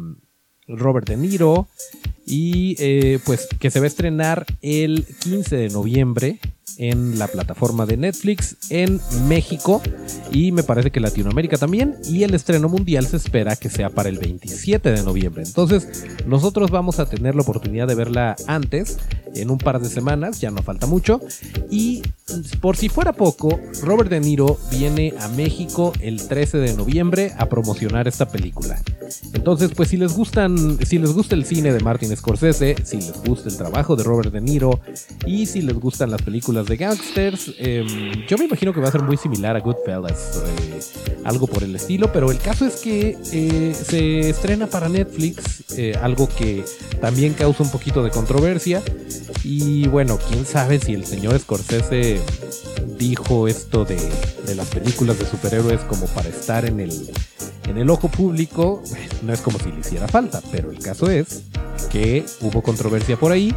Robert 0.66 1.08
De 1.08 1.16
Niro, 1.16 1.68
y 2.26 2.76
eh, 2.78 3.18
pues 3.24 3.48
que 3.60 3.70
se 3.70 3.80
va 3.80 3.84
a 3.84 3.88
estrenar 3.88 4.46
el 4.62 5.06
15 5.20 5.56
de 5.56 5.68
noviembre 5.68 6.38
en 6.78 7.18
la 7.18 7.28
plataforma 7.28 7.86
de 7.86 7.96
Netflix 7.96 8.56
en 8.70 9.00
México 9.28 9.80
y 10.32 10.52
me 10.52 10.62
parece 10.62 10.90
que 10.90 11.00
Latinoamérica 11.00 11.56
también 11.56 11.96
y 12.04 12.22
el 12.22 12.34
estreno 12.34 12.68
mundial 12.68 13.06
se 13.06 13.16
espera 13.16 13.56
que 13.56 13.70
sea 13.70 13.90
para 13.90 14.08
el 14.08 14.18
27 14.18 14.90
de 14.90 15.02
noviembre. 15.02 15.44
Entonces 15.46 16.04
nosotros 16.26 16.70
vamos 16.70 16.98
a 16.98 17.06
tener 17.06 17.34
la 17.34 17.42
oportunidad 17.42 17.86
de 17.86 17.94
verla 17.94 18.36
antes, 18.46 18.98
en 19.34 19.50
un 19.50 19.58
par 19.58 19.80
de 19.80 19.88
semanas, 19.88 20.40
ya 20.40 20.50
no 20.50 20.62
falta 20.62 20.86
mucho 20.86 21.20
y 21.70 22.02
por 22.60 22.76
si 22.76 22.88
fuera 22.88 23.12
poco, 23.12 23.60
Robert 23.82 24.10
De 24.10 24.20
Niro 24.20 24.58
viene 24.70 25.12
a 25.20 25.28
México 25.28 25.92
el 26.00 26.26
13 26.26 26.58
de 26.58 26.74
noviembre 26.74 27.32
a 27.36 27.48
promocionar 27.48 28.08
esta 28.08 28.28
película. 28.28 28.80
Entonces 29.32 29.72
pues 29.74 29.88
si 29.88 29.96
les 29.96 30.12
gustan, 30.12 30.78
si 30.84 30.98
les 30.98 31.12
gusta 31.12 31.34
el 31.34 31.44
cine 31.44 31.72
de 31.72 31.80
Martin 31.80 32.16
Scorsese, 32.16 32.76
si 32.84 32.96
les 32.96 33.22
gusta 33.24 33.48
el 33.48 33.56
trabajo 33.56 33.96
de 33.96 34.04
Robert 34.04 34.32
De 34.32 34.40
Niro 34.40 34.80
y 35.26 35.46
si 35.46 35.62
les 35.62 35.74
gustan 35.74 36.10
las 36.10 36.22
películas 36.22 36.53
de 36.62 36.76
gangsters. 36.76 37.52
Em, 37.58 38.26
yo 38.28 38.38
me 38.38 38.44
imagino 38.44 38.72
que 38.72 38.80
va 38.80 38.88
a 38.88 38.92
ser 38.92 39.02
muy 39.02 39.16
similar 39.16 39.56
a 39.56 39.60
Goodfellas, 39.60 40.42
eh, 40.46 40.80
algo 41.24 41.46
por 41.46 41.64
el 41.64 41.74
estilo, 41.74 42.12
pero 42.12 42.30
el 42.30 42.38
caso 42.38 42.66
es 42.66 42.76
que 42.76 43.18
eh, 43.32 43.74
se 43.74 44.30
estrena 44.30 44.68
para 44.68 44.88
Netflix, 44.88 45.64
eh, 45.76 45.98
algo 46.00 46.28
que 46.28 46.64
también 47.00 47.34
causa 47.34 47.62
un 47.62 47.70
poquito 47.70 48.04
de 48.04 48.10
controversia. 48.10 48.82
Y 49.42 49.88
bueno, 49.88 50.18
quién 50.28 50.46
sabe 50.46 50.78
si 50.78 50.94
el 50.94 51.04
señor 51.04 51.38
Scorsese 51.38 52.20
dijo 52.96 53.48
esto 53.48 53.84
de, 53.84 53.98
de 54.46 54.54
las 54.54 54.68
películas 54.68 55.18
de 55.18 55.26
superhéroes 55.26 55.80
como 55.80 56.06
para 56.06 56.28
estar 56.28 56.64
en 56.64 56.80
el, 56.80 56.92
en 57.68 57.78
el 57.78 57.90
ojo 57.90 58.08
público. 58.08 58.82
No 59.22 59.32
es 59.32 59.40
como 59.40 59.58
si 59.58 59.72
le 59.72 59.80
hiciera 59.80 60.06
falta, 60.08 60.40
pero 60.52 60.70
el 60.70 60.78
caso 60.78 61.10
es 61.10 61.42
que 61.90 62.24
hubo 62.40 62.62
controversia 62.62 63.16
por 63.16 63.32
ahí 63.32 63.54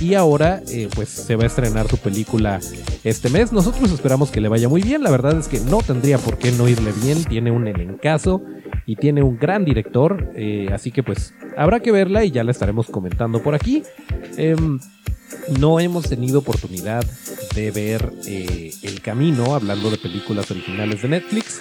y 0.00 0.14
ahora 0.14 0.62
eh, 0.68 0.88
pues 0.94 1.08
se 1.08 1.36
va 1.36 1.44
a 1.44 1.46
estrenar 1.46 1.88
su 1.88 1.98
película 1.98 2.60
este 3.04 3.28
mes. 3.30 3.52
Nosotros 3.52 3.90
esperamos 3.92 4.30
que 4.30 4.40
le 4.40 4.48
vaya 4.48 4.68
muy 4.68 4.82
bien, 4.82 5.02
la 5.02 5.10
verdad 5.10 5.38
es 5.38 5.48
que 5.48 5.60
no 5.60 5.82
tendría 5.82 6.18
por 6.18 6.38
qué 6.38 6.52
no 6.52 6.68
irle 6.68 6.92
bien, 7.02 7.24
tiene 7.24 7.50
un 7.50 7.66
elencazo 7.66 8.42
y 8.86 8.96
tiene 8.96 9.22
un 9.22 9.38
gran 9.38 9.64
director, 9.64 10.32
eh, 10.34 10.68
así 10.72 10.90
que 10.90 11.02
pues 11.02 11.34
habrá 11.56 11.80
que 11.80 11.92
verla 11.92 12.24
y 12.24 12.30
ya 12.30 12.44
la 12.44 12.50
estaremos 12.50 12.86
comentando 12.86 13.42
por 13.42 13.54
aquí. 13.54 13.82
Em, 14.36 14.78
no 15.58 15.80
hemos 15.80 16.08
tenido 16.08 16.40
oportunidad 16.40 17.04
de 17.54 17.70
ver 17.70 18.12
eh, 18.26 18.72
El 18.82 19.00
Camino, 19.00 19.54
hablando 19.54 19.90
de 19.90 19.98
películas 19.98 20.50
originales 20.50 21.02
de 21.02 21.08
Netflix. 21.08 21.60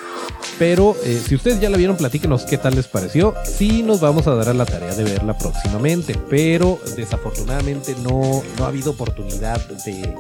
Pero 0.60 0.96
eh, 1.06 1.22
si 1.26 1.36
ustedes 1.36 1.62
ya 1.62 1.70
la 1.70 1.78
vieron, 1.78 1.96
platíquenos 1.96 2.44
qué 2.44 2.58
tal 2.58 2.76
les 2.76 2.88
pareció. 2.88 3.34
Sí 3.46 3.82
nos 3.82 4.02
vamos 4.02 4.28
a 4.28 4.36
dar 4.36 4.50
a 4.50 4.54
la 4.54 4.66
tarea 4.66 4.94
de 4.94 5.06
verla 5.06 5.38
próximamente, 5.38 6.16
pero 6.30 6.80
desafortunadamente 6.98 7.96
no, 8.04 8.44
no 8.58 8.66
ha 8.66 8.68
habido 8.68 8.92
oportunidad 8.92 9.66
de 9.86 10.14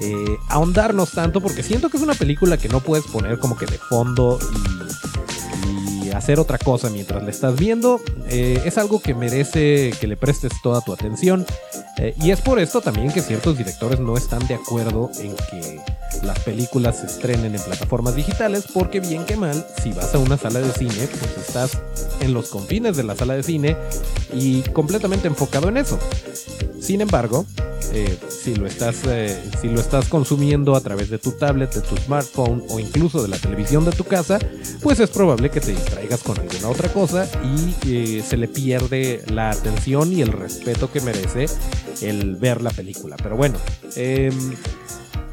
eh, 0.00 0.38
ahondarnos 0.48 1.12
tanto 1.12 1.42
porque 1.42 1.62
siento 1.62 1.90
que 1.90 1.98
es 1.98 2.02
una 2.02 2.14
película 2.14 2.56
que 2.56 2.70
no 2.70 2.80
puedes 2.80 3.04
poner 3.06 3.38
como 3.38 3.58
que 3.58 3.66
de 3.66 3.78
fondo 3.78 4.38
y, 4.40 5.33
hacer 6.14 6.38
otra 6.38 6.58
cosa 6.58 6.90
mientras 6.90 7.22
la 7.22 7.30
estás 7.30 7.56
viendo. 7.56 8.00
es 8.28 8.78
algo 8.78 9.00
que 9.00 9.14
merece 9.14 9.92
que 10.00 10.06
le 10.06 10.16
prestes 10.16 10.52
toda 10.62 10.80
tu 10.80 10.92
atención. 10.92 11.46
Eh, 11.96 12.14
y 12.20 12.32
es 12.32 12.40
por 12.40 12.58
esto 12.58 12.80
también 12.80 13.12
que 13.12 13.20
ciertos 13.20 13.56
directores 13.56 14.00
no 14.00 14.16
están 14.16 14.44
de 14.48 14.54
acuerdo 14.54 15.10
en 15.20 15.34
que 15.36 15.80
las 16.24 16.38
películas 16.40 16.98
se 16.98 17.06
estrenen 17.06 17.54
en 17.54 17.60
plataformas 17.60 18.16
digitales, 18.16 18.64
porque 18.72 18.98
bien 18.98 19.24
que 19.24 19.36
mal, 19.36 19.64
si 19.82 19.92
vas 19.92 20.12
a 20.14 20.18
una 20.18 20.36
sala 20.36 20.60
de 20.60 20.72
cine, 20.72 21.08
pues 21.08 21.46
estás 21.46 21.78
en 22.20 22.34
los 22.34 22.48
confines 22.48 22.96
de 22.96 23.04
la 23.04 23.14
sala 23.14 23.34
de 23.34 23.42
cine 23.44 23.76
y 24.32 24.62
completamente 24.62 25.28
enfocado 25.28 25.68
en 25.68 25.76
eso. 25.76 25.98
Sin 26.80 27.00
embargo, 27.00 27.46
eh, 27.92 28.18
si, 28.28 28.54
lo 28.54 28.66
estás, 28.66 28.96
eh, 29.06 29.38
si 29.60 29.68
lo 29.68 29.80
estás 29.80 30.08
consumiendo 30.08 30.74
a 30.74 30.80
través 30.80 31.10
de 31.10 31.18
tu 31.18 31.32
tablet, 31.32 31.74
de 31.74 31.80
tu 31.80 31.96
smartphone 31.96 32.62
o 32.70 32.80
incluso 32.80 33.22
de 33.22 33.28
la 33.28 33.38
televisión 33.38 33.84
de 33.84 33.92
tu 33.92 34.04
casa, 34.04 34.38
pues 34.82 35.00
es 35.00 35.10
probable 35.10 35.50
que 35.50 35.60
te 35.60 35.72
distraigas 35.72 36.22
con 36.22 36.38
alguna 36.38 36.68
otra 36.68 36.92
cosa 36.92 37.28
y 37.44 38.20
se 38.20 38.36
le 38.36 38.48
pierde 38.48 39.22
la 39.28 39.50
atención 39.50 40.12
y 40.12 40.22
el 40.22 40.32
respeto 40.32 40.90
que 40.90 41.00
merece 41.00 41.46
el 42.00 42.36
ver 42.36 42.62
la 42.62 42.70
película. 42.70 43.16
Pero 43.16 43.36
bueno, 43.36 43.56
eh, 43.96 44.30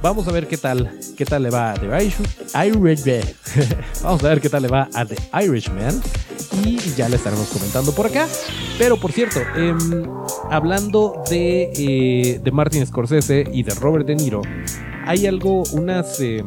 vamos 0.02 0.28
a 0.28 0.32
ver 0.32 0.48
qué 0.48 0.58
tal, 0.58 0.92
qué 1.18 1.26
tal 1.26 1.44
le 1.44 1.50
va 1.50 1.72
a 1.72 1.74
The 1.76 1.86
Irishman. 1.86 2.28
vamos 4.04 4.24
a 4.24 4.30
ver 4.30 4.42
qué 4.42 4.50
tal 4.50 4.64
le 4.64 4.68
va 4.68 4.90
a 4.94 5.06
The 5.06 5.18
Irishman. 5.44 6.02
Y 6.64 6.78
ya 6.96 7.08
le 7.08 7.16
estaremos 7.16 7.48
comentando 7.50 7.94
por 7.94 8.06
acá. 8.08 8.28
Pero 8.78 8.98
por 8.98 9.12
cierto, 9.12 9.40
eh, 9.56 9.74
hablando 10.50 11.24
de, 11.30 11.72
eh, 11.76 12.40
de 12.44 12.52
Martin 12.52 12.86
Scorsese 12.86 13.46
y 13.52 13.64
de 13.64 13.74
Robert 13.76 14.06
De 14.06 14.16
Niro, 14.16 14.42
hay 15.06 15.26
algo, 15.26 15.64
unas, 15.74 16.20
eh, 16.20 16.44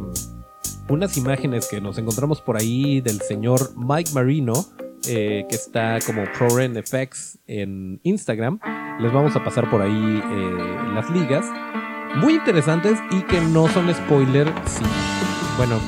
unas 0.88 1.16
imágenes 1.16 1.68
que 1.68 1.80
nos 1.80 1.98
encontramos 1.98 2.40
por 2.40 2.56
ahí 2.56 3.00
del 3.00 3.20
señor 3.20 3.72
Mike 3.76 4.10
Marino, 4.14 4.52
eh, 5.06 5.44
que 5.48 5.56
está 5.56 5.98
como 6.06 6.24
ProRen 6.32 6.76
Effects 6.76 7.38
en 7.46 8.00
Instagram. 8.04 8.58
Les 9.00 9.12
vamos 9.12 9.36
a 9.36 9.44
pasar 9.44 9.68
por 9.70 9.82
ahí 9.82 10.22
eh, 10.24 10.94
las 10.94 11.10
ligas. 11.10 11.44
Muy 12.16 12.34
interesantes 12.34 12.98
y 13.10 13.22
que 13.22 13.40
no 13.40 13.68
son 13.68 13.92
spoiler. 13.92 14.46
Sí. 14.66 14.84
Bueno. 15.56 15.80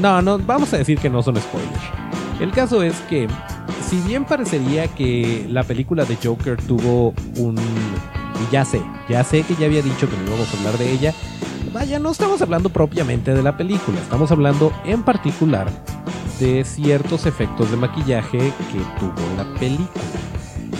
No, 0.00 0.22
no, 0.22 0.38
vamos 0.38 0.72
a 0.72 0.78
decir 0.78 0.98
que 0.98 1.10
no 1.10 1.22
son 1.22 1.36
spoilers. 1.36 1.82
El 2.40 2.52
caso 2.52 2.82
es 2.82 2.94
que, 3.08 3.26
si 3.88 4.00
bien 4.02 4.24
parecería 4.24 4.86
que 4.88 5.46
la 5.48 5.64
película 5.64 6.04
de 6.04 6.16
Joker 6.16 6.56
tuvo 6.56 7.14
un... 7.36 7.56
Y 7.56 8.52
ya 8.52 8.64
sé, 8.64 8.80
ya 9.08 9.24
sé 9.24 9.42
que 9.42 9.56
ya 9.56 9.66
había 9.66 9.82
dicho 9.82 10.08
que 10.08 10.16
no 10.16 10.28
íbamos 10.28 10.54
a 10.54 10.58
hablar 10.58 10.78
de 10.78 10.92
ella. 10.92 11.12
Vaya, 11.72 11.98
no 11.98 12.10
estamos 12.10 12.40
hablando 12.40 12.70
propiamente 12.70 13.34
de 13.34 13.42
la 13.42 13.56
película, 13.56 13.98
estamos 14.00 14.30
hablando 14.30 14.72
en 14.84 15.02
particular 15.02 15.68
de 16.38 16.64
ciertos 16.64 17.26
efectos 17.26 17.70
de 17.70 17.76
maquillaje 17.76 18.38
que 18.38 18.78
tuvo 19.00 19.36
la 19.36 19.44
película. 19.58 19.88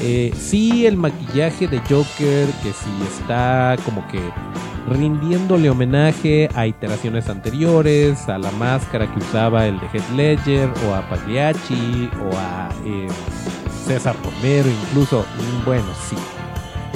Eh, 0.01 0.33
sí, 0.39 0.87
el 0.87 0.97
maquillaje 0.97 1.67
de 1.67 1.79
Joker, 1.81 2.47
que 2.63 2.73
sí 2.73 2.91
está 3.11 3.77
como 3.85 4.07
que 4.07 4.21
rindiéndole 4.89 5.71
homenaje 5.71 6.49
a 6.55 6.67
iteraciones 6.67 7.29
anteriores, 7.29 8.29
a 8.29 8.39
la 8.39 8.51
máscara 8.53 9.13
que 9.13 9.19
usaba 9.21 9.67
el 9.67 9.79
de 9.81 9.87
Heath 9.87 10.11
Ledger, 10.17 10.71
o 10.87 10.95
a 10.95 11.09
Pagliacci, 11.09 12.11
o 12.23 12.37
a 12.37 12.69
eh, 12.85 13.09
César 13.87 14.17
Romero, 14.23 14.69
incluso. 14.69 15.25
Bueno, 15.65 15.87
sí. 16.09 16.17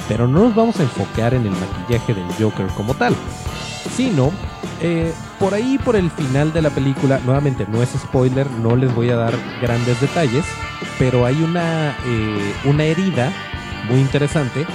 Pero 0.09 0.26
no 0.26 0.40
nos 0.40 0.55
vamos 0.55 0.78
a 0.81 0.83
enfocar 0.83 1.35
en 1.35 1.42
el 1.42 1.52
maquillaje 1.52 2.14
del 2.14 2.26
Joker 2.38 2.66
como 2.76 2.94
tal, 2.94 3.14
sino 3.94 4.33
eh, 4.81 5.12
por 5.38 5.55
ahí, 5.55 5.78
por 5.78 5.96
el 5.96 6.11
final 6.11 6.52
de 6.52 6.62
la 6.62 6.70
película, 6.70 7.20
nuevamente 7.24 7.66
no 7.68 7.83
es 7.83 7.90
spoiler, 7.90 8.50
no 8.50 8.76
les 8.76 8.94
voy 8.94 9.11
a 9.11 9.16
dar 9.16 9.35
grandes 9.61 10.00
detalles, 10.00 10.44
pero 10.98 11.24
hay 11.24 11.40
una, 11.42 11.96
eh, 12.07 12.55
una 12.64 12.85
herida 12.85 13.33
muy 13.88 14.00
interesante 14.00 14.66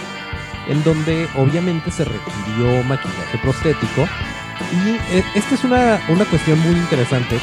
en 0.67 0.83
donde 0.83 1.27
obviamente 1.35 1.91
se 1.91 2.05
requirió 2.05 2.83
maquillaje 2.83 3.37
prostético. 3.41 4.07
Y 4.71 5.15
eh, 5.15 5.23
esta 5.35 5.55
es 5.55 5.63
una, 5.63 5.99
una 6.09 6.25
cuestión 6.25 6.59
muy 6.59 6.75
interesante 6.75 7.37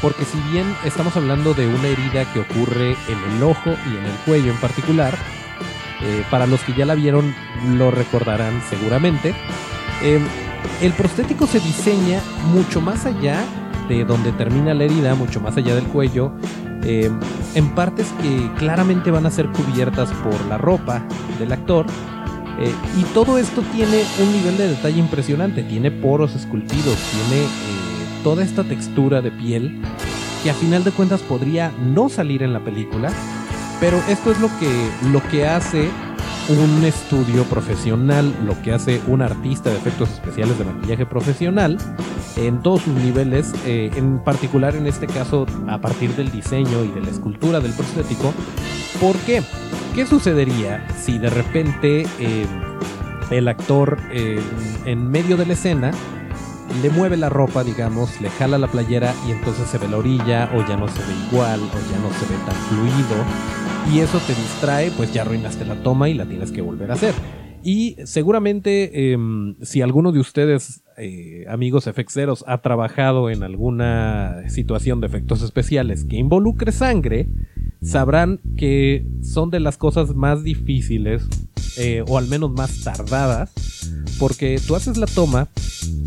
porque 0.00 0.24
si 0.24 0.38
bien 0.50 0.66
estamos 0.84 1.16
hablando 1.16 1.52
de 1.54 1.66
una 1.66 1.88
herida 1.88 2.24
que 2.32 2.40
ocurre 2.40 2.96
en 3.08 3.32
el 3.34 3.42
ojo 3.42 3.70
y 3.70 3.96
en 3.96 4.04
el 4.06 4.14
cuello 4.24 4.50
en 4.52 4.58
particular, 4.58 5.14
eh, 6.02 6.24
para 6.30 6.46
los 6.46 6.62
que 6.62 6.72
ya 6.72 6.86
la 6.86 6.94
vieron 6.94 7.34
lo 7.76 7.90
recordarán 7.90 8.62
seguramente, 8.70 9.34
eh, 10.02 10.20
el 10.80 10.92
prostético 10.92 11.46
se 11.46 11.60
diseña 11.60 12.20
mucho 12.52 12.80
más 12.80 13.04
allá 13.04 13.44
de 13.88 14.04
donde 14.04 14.32
termina 14.32 14.72
la 14.72 14.84
herida, 14.84 15.14
mucho 15.14 15.40
más 15.40 15.56
allá 15.56 15.74
del 15.74 15.84
cuello, 15.84 16.32
eh, 16.82 17.10
en 17.54 17.74
partes 17.74 18.06
que 18.22 18.50
claramente 18.56 19.10
van 19.10 19.26
a 19.26 19.30
ser 19.30 19.48
cubiertas 19.48 20.10
por 20.12 20.40
la 20.46 20.56
ropa 20.56 21.02
del 21.38 21.52
actor. 21.52 21.84
Eh, 22.60 22.74
y 22.98 23.04
todo 23.14 23.38
esto 23.38 23.62
tiene 23.72 24.04
un 24.22 24.32
nivel 24.32 24.58
de 24.58 24.68
detalle 24.68 24.98
impresionante, 24.98 25.62
tiene 25.62 25.90
poros 25.90 26.34
esculpidos, 26.34 26.96
tiene 26.96 27.44
eh, 27.44 27.48
toda 28.22 28.44
esta 28.44 28.64
textura 28.64 29.22
de 29.22 29.30
piel 29.30 29.80
que 30.44 30.50
a 30.50 30.54
final 30.54 30.84
de 30.84 30.90
cuentas 30.90 31.22
podría 31.22 31.72
no 31.82 32.08
salir 32.08 32.42
en 32.42 32.52
la 32.52 32.60
película, 32.60 33.10
pero 33.80 33.98
esto 34.08 34.30
es 34.30 34.40
lo 34.40 34.48
que, 34.58 34.90
lo 35.10 35.22
que 35.30 35.46
hace 35.46 35.88
un 36.50 36.84
estudio 36.84 37.44
profesional, 37.44 38.34
lo 38.44 38.60
que 38.62 38.72
hace 38.72 39.00
un 39.06 39.22
artista 39.22 39.70
de 39.70 39.76
efectos 39.76 40.10
especiales 40.10 40.58
de 40.58 40.64
maquillaje 40.64 41.06
profesional 41.06 41.78
en 42.36 42.60
todos 42.62 42.82
sus 42.82 42.94
niveles, 42.94 43.52
eh, 43.66 43.90
en 43.94 44.18
particular 44.18 44.74
en 44.74 44.86
este 44.86 45.06
caso 45.06 45.46
a 45.68 45.80
partir 45.80 46.14
del 46.16 46.30
diseño 46.30 46.84
y 46.84 46.88
de 46.88 47.00
la 47.00 47.10
escultura 47.10 47.60
del 47.60 47.72
prostético. 47.72 48.32
¿Por 49.00 49.16
qué? 49.18 49.42
¿Qué 49.94 50.06
sucedería 50.06 50.86
si 50.96 51.18
de 51.18 51.30
repente 51.30 52.06
eh, 52.20 52.46
el 53.30 53.48
actor 53.48 53.98
eh, 54.12 54.40
en 54.84 55.10
medio 55.10 55.36
de 55.36 55.46
la 55.46 55.54
escena 55.54 55.90
le 56.82 56.90
mueve 56.90 57.16
la 57.16 57.28
ropa, 57.28 57.64
digamos, 57.64 58.20
le 58.20 58.30
jala 58.30 58.56
la 58.58 58.68
playera 58.68 59.12
y 59.26 59.32
entonces 59.32 59.68
se 59.68 59.78
ve 59.78 59.88
la 59.88 59.98
orilla 59.98 60.50
o 60.54 60.66
ya 60.66 60.76
no 60.76 60.86
se 60.86 61.00
ve 61.00 61.14
igual 61.30 61.60
o 61.60 61.90
ya 61.90 61.98
no 61.98 62.10
se 62.12 62.26
ve 62.26 62.38
tan 62.46 62.54
fluido 62.68 63.24
y 63.92 63.98
eso 64.00 64.18
te 64.20 64.34
distrae, 64.34 64.90
pues 64.92 65.12
ya 65.12 65.22
arruinaste 65.22 65.64
la 65.64 65.82
toma 65.82 66.08
y 66.08 66.14
la 66.14 66.26
tienes 66.26 66.52
que 66.52 66.60
volver 66.60 66.90
a 66.90 66.94
hacer. 66.94 67.14
Y 67.62 67.96
seguramente 68.04 69.12
em, 69.12 69.56
si 69.60 69.82
alguno 69.82 70.12
de 70.12 70.20
ustedes, 70.20 70.82
eh, 70.96 71.44
amigos 71.48 71.86
efecteros, 71.86 72.44
ha 72.46 72.62
trabajado 72.62 73.28
en 73.28 73.42
alguna 73.42 74.48
situación 74.48 75.00
de 75.00 75.08
efectos 75.08 75.42
especiales 75.42 76.04
que 76.04 76.16
involucre 76.16 76.72
sangre, 76.72 77.28
sabrán 77.82 78.40
que 78.56 79.06
son 79.22 79.50
de 79.50 79.60
las 79.60 79.76
cosas 79.76 80.14
más 80.14 80.42
difíciles 80.42 81.22
eh, 81.76 82.04
o 82.06 82.18
al 82.18 82.26
menos 82.26 82.50
más 82.50 82.80
tardadas, 82.82 83.50
porque 84.18 84.60
tú 84.66 84.74
haces 84.76 84.96
la 84.96 85.06
toma 85.06 85.48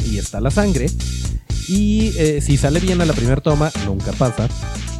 y 0.09 0.17
está 0.17 0.41
la 0.41 0.51
sangre, 0.51 0.89
y 1.67 2.11
eh, 2.17 2.41
si 2.41 2.57
sale 2.57 2.79
bien 2.79 3.01
a 3.01 3.05
la 3.05 3.13
primera 3.13 3.41
toma, 3.41 3.71
nunca 3.85 4.11
pasa. 4.11 4.49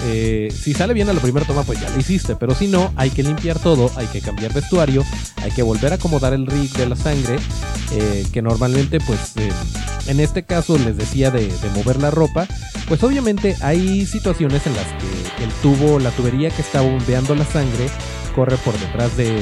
Eh, 0.06 0.54
si 0.54 0.74
sale 0.74 0.94
bien 0.94 1.10
a 1.10 1.14
la 1.14 1.22
primera 1.22 1.46
toma, 1.46 1.64
pues 1.64 1.80
ya 1.80 1.90
lo 1.90 2.00
hiciste. 2.00 2.36
Pero 2.36 2.56
si 2.56 2.68
no, 2.68 2.92
hay 2.96 3.10
que 3.10 3.24
limpiar 3.24 3.60
todo, 3.60 3.92
hay 3.96 4.08
que 4.08 4.22
cambiar 4.22 4.54
vestuario, 4.54 5.04
hay 5.42 5.52
que 5.52 5.64
volver 5.64 5.94
a 5.94 5.96
acomodar 5.96 6.34
el 6.34 6.46
rig 6.46 6.72
de 6.74 6.88
la 6.88 6.96
sangre. 6.96 7.38
que 8.32 8.42
normalmente, 8.42 9.00
pues 9.00 9.34
en 10.08 10.20
este 10.20 10.44
caso 10.44 10.78
les 10.78 10.98
decía 10.98 11.32
de, 11.32 11.52
mover 11.76 12.02
la 12.02 12.12
ropa. 12.12 12.48
Pues 12.88 13.04
obviamente 13.04 13.56
hay 13.62 14.06
situaciones 14.06 14.66
en 14.68 14.76
las 14.76 14.86
que 14.86 15.44
el 15.44 15.50
tubo, 15.62 16.00
la 16.00 16.12
tubería 16.12 16.50
que 16.50 16.62
está 16.62 16.82
bombeando 16.82 17.34
la 17.36 17.46
sangre, 17.46 17.90
corre 18.36 18.58
por 18.58 18.78
detrás 18.78 19.16
de, 19.16 19.40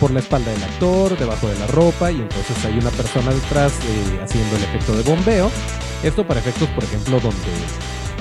por 0.00 0.10
la 0.10 0.20
espalda 0.20 0.50
del 0.50 0.62
actor, 0.62 1.18
debajo 1.18 1.48
de 1.48 1.58
la 1.58 1.66
ropa 1.66 2.10
y 2.10 2.16
entonces 2.16 2.64
hay 2.64 2.78
una 2.78 2.90
persona 2.90 3.32
detrás 3.32 3.72
eh, 3.72 4.20
haciendo 4.22 4.56
el 4.56 4.64
efecto 4.64 4.96
de 4.96 5.02
bombeo. 5.02 5.50
Esto 6.02 6.26
para 6.26 6.40
efectos, 6.40 6.68
por 6.70 6.84
ejemplo, 6.84 7.20
donde 7.20 7.38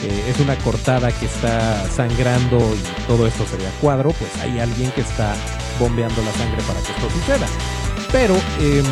es 0.08 0.40
una 0.40 0.58
cortada 0.58 1.12
que 1.12 1.26
está 1.26 1.90
sangrando 1.90 2.58
y 2.58 3.08
todo 3.08 3.28
esto 3.28 3.46
se 3.46 3.58
ve 3.58 3.64
cuadro, 3.82 4.12
pues 4.12 4.32
hay 4.42 4.60
alguien 4.60 4.92
que 4.92 5.02
está 5.02 5.36
bombeando 5.80 6.22
la 6.22 6.32
sangre 6.34 6.62
para 6.68 6.80
que 6.82 6.92
esto 6.92 7.10
suceda. 7.10 7.48
Pero 8.12 8.36
em, 8.60 8.86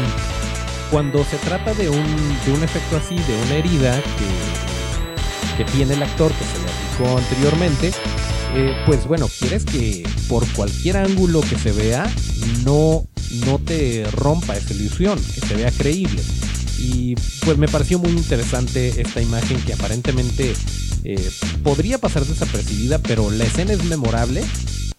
cuando 0.90 1.24
se 1.24 1.38
trata 1.38 1.74
de 1.74 1.90
un, 1.90 2.06
de 2.46 2.54
un 2.54 2.64
efecto 2.64 2.98
así, 2.98 3.16
de 3.16 3.42
una 3.46 3.56
herida 3.56 4.02
que, 5.58 5.64
que 5.64 5.72
tiene 5.72 5.94
el 5.94 6.04
actor 6.04 6.32
que 6.32 6.46
se 6.46 6.60
le 6.60 6.72
aplicó 6.72 7.18
anteriormente, 7.18 7.92
eh, 8.54 8.76
pues 8.86 9.08
bueno, 9.08 9.30
quieres 9.40 9.64
que 9.64 10.04
por 10.28 10.46
cualquier 10.54 10.98
ángulo 10.98 11.42
que 11.42 11.58
se 11.58 11.72
vea 11.72 12.12
no, 12.66 13.06
no 13.46 13.60
te 13.60 14.06
rompa 14.12 14.58
esa 14.58 14.74
ilusión, 14.74 15.20
que 15.34 15.42
se 15.42 15.56
vea 15.56 15.72
creíble. 15.72 16.22
Y 16.78 17.16
pues 17.46 17.58
me 17.58 17.68
pareció 17.68 18.00
muy 18.00 18.12
interesante 18.12 19.00
esta 19.00 19.22
imagen 19.22 19.62
que 19.62 19.74
aparentemente 19.74 20.54
eh, 21.04 21.30
podría 21.64 21.98
pasar 21.98 22.24
desapercibida, 22.26 23.00
pero 23.00 23.30
la 23.32 23.44
escena 23.44 23.74
es 23.74 23.84
memorable 23.86 24.44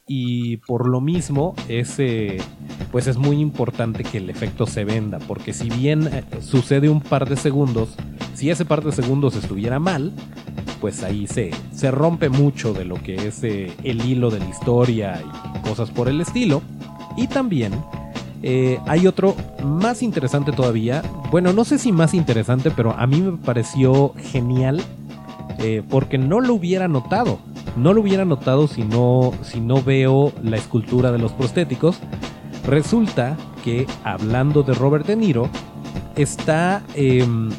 y 0.07 0.59
por 0.59 0.89
lo 0.89 1.01
mismo 1.01 1.55
es, 1.69 1.99
eh, 1.99 2.39
pues 2.91 3.07
es 3.07 3.17
muy 3.17 3.41
importante 3.41 4.03
que 4.05 4.19
el 4.19 4.31
efecto 4.31 4.67
se 4.67 4.85
venda, 4.85 5.19
porque 5.21 5.53
si 5.53 5.71
bien 5.71 6.25
sucede 6.41 6.89
un 6.89 7.01
par 7.01 7.29
de 7.29 7.37
segundos, 7.37 7.91
si 8.35 8.51
ese 8.51 8.65
par 8.65 8.83
de 8.83 8.93
segundos 8.93 9.37
estuviera 9.37 9.79
mal, 9.79 10.13
pues 10.83 11.05
ahí 11.05 11.29
se, 11.29 11.53
se 11.73 11.93
rompe 11.93 12.29
mucho 12.29 12.75
de 12.75 12.85
lo 12.85 12.97
que 12.97 13.29
es 13.29 13.45
eh, 13.45 13.73
el 13.85 14.05
hilo 14.05 14.31
de 14.31 14.41
la 14.41 14.49
historia 14.49 15.23
y 15.23 15.69
cosas 15.69 15.91
por 15.91 16.09
el 16.09 16.21
estilo. 16.21 16.61
Y 17.17 17.29
también 17.29 17.73
eh, 18.43 18.81
hay 18.89 19.07
otro 19.07 19.37
más 19.65 20.03
interesante 20.03 20.51
todavía. 20.51 21.03
Bueno, 21.31 21.53
no 21.53 21.65
sé 21.65 21.79
si 21.79 21.93
más 21.93 22.15
interesante, 22.15 22.73
pero 22.73 22.99
a 22.99 23.07
mí 23.07 23.21
me 23.21 23.37
pareció 23.37 24.13
genial 24.33 24.83
eh, 25.59 25.83
porque 25.89 26.19
no 26.19 26.41
lo 26.41 26.55
hubiera 26.55 26.89
notado. 26.89 27.39
No 27.77 27.93
lo 27.93 28.03
hubiera 28.03 28.25
notado 28.25 28.69
si 28.69 28.83
no, 28.83 29.33
si 29.43 29.61
no 29.61 29.83
veo 29.83 30.33
la 30.43 30.57
escultura 30.57 31.13
de 31.13 31.19
los 31.19 31.33
prostéticos. 31.33 31.99
Resulta 32.67 33.37
que 33.65 33.87
hablando 34.05 34.63
de 34.63 34.75
Robert 34.75 35.07
De 35.07 35.17
Niro, 35.17 35.49
está 36.17 36.83
em, 36.95 37.51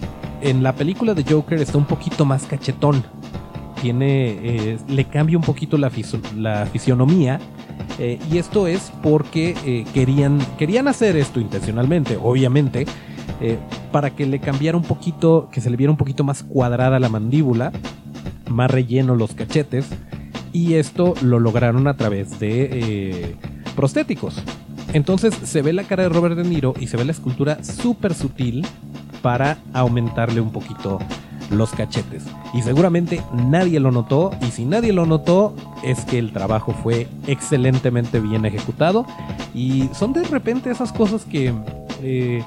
en 0.42 0.64
la 0.64 0.74
película 0.76 1.14
de 1.14 1.24
Joker 1.24 1.60
está 1.60 1.78
un 1.78 1.86
poquito 1.86 2.26
más 2.26 2.46
cachetón. 2.46 3.04
Tiene, 3.82 4.30
eh, 4.30 4.78
le 4.88 5.06
cambia 5.06 5.38
un 5.38 5.44
poquito 5.44 5.78
la, 5.78 5.92
la 6.38 6.66
fisionomía. 6.68 7.40
Eh, 8.00 8.20
y 8.32 8.38
esto 8.38 8.68
es 8.68 8.92
porque 9.04 9.86
querían, 9.94 10.40
querían 10.58 10.88
hacer 10.88 11.16
esto 11.16 11.40
intencionalmente, 11.40 12.18
obviamente, 12.22 12.86
para 13.92 14.12
que 14.12 14.26
le 14.26 14.40
cambiara 14.40 14.78
un 14.78 14.84
poquito, 14.84 15.50
que 15.52 15.62
se 15.62 15.70
le 15.70 15.78
viera 15.78 15.92
un 15.92 15.98
poquito 15.98 16.24
más 16.24 16.44
cuadrada 16.44 17.00
la 17.00 17.10
mandíbula, 17.10 17.72
más 18.50 18.72
relleno 18.72 19.16
los 19.16 19.34
cachetes. 19.34 19.88
Y 20.52 20.76
esto 20.76 21.16
lo 21.22 21.40
lograron 21.40 21.88
a 21.88 21.96
través 21.96 22.40
de 22.40 23.36
prostéticos. 23.76 24.42
Entonces 24.94 25.34
se 25.44 25.62
ve 25.62 25.74
la 25.74 25.84
cara 25.84 26.04
de 26.04 26.10
Robert 26.10 26.36
De 26.36 26.44
Niro 26.44 26.74
y 26.80 26.88
se 26.88 26.98
ve 26.98 27.06
la 27.06 27.12
escultura 27.12 27.64
súper 27.64 28.14
sutil 28.14 28.66
para 29.24 29.58
aumentarle 29.74 30.40
un 30.40 30.52
poquito 30.52 31.00
los 31.50 31.72
cachetes. 31.72 32.24
Y 32.54 32.62
seguramente 32.62 33.22
nadie 33.34 33.80
lo 33.80 33.92
notó 33.92 34.32
y 34.42 34.52
si 34.52 34.66
nadie 34.66 34.94
lo 34.94 35.06
notó 35.06 35.56
es 35.84 36.06
que 36.06 36.20
el 36.20 36.32
trabajo 36.32 36.74
fue 36.74 37.08
excelentemente 37.28 38.20
bien 38.20 38.46
ejecutado 38.46 39.06
y 39.54 39.90
son 39.94 40.14
de 40.14 40.24
repente 40.24 40.70
esas 40.70 40.92
cosas 40.92 41.26
que... 41.26 41.54
Eh, 42.02 42.44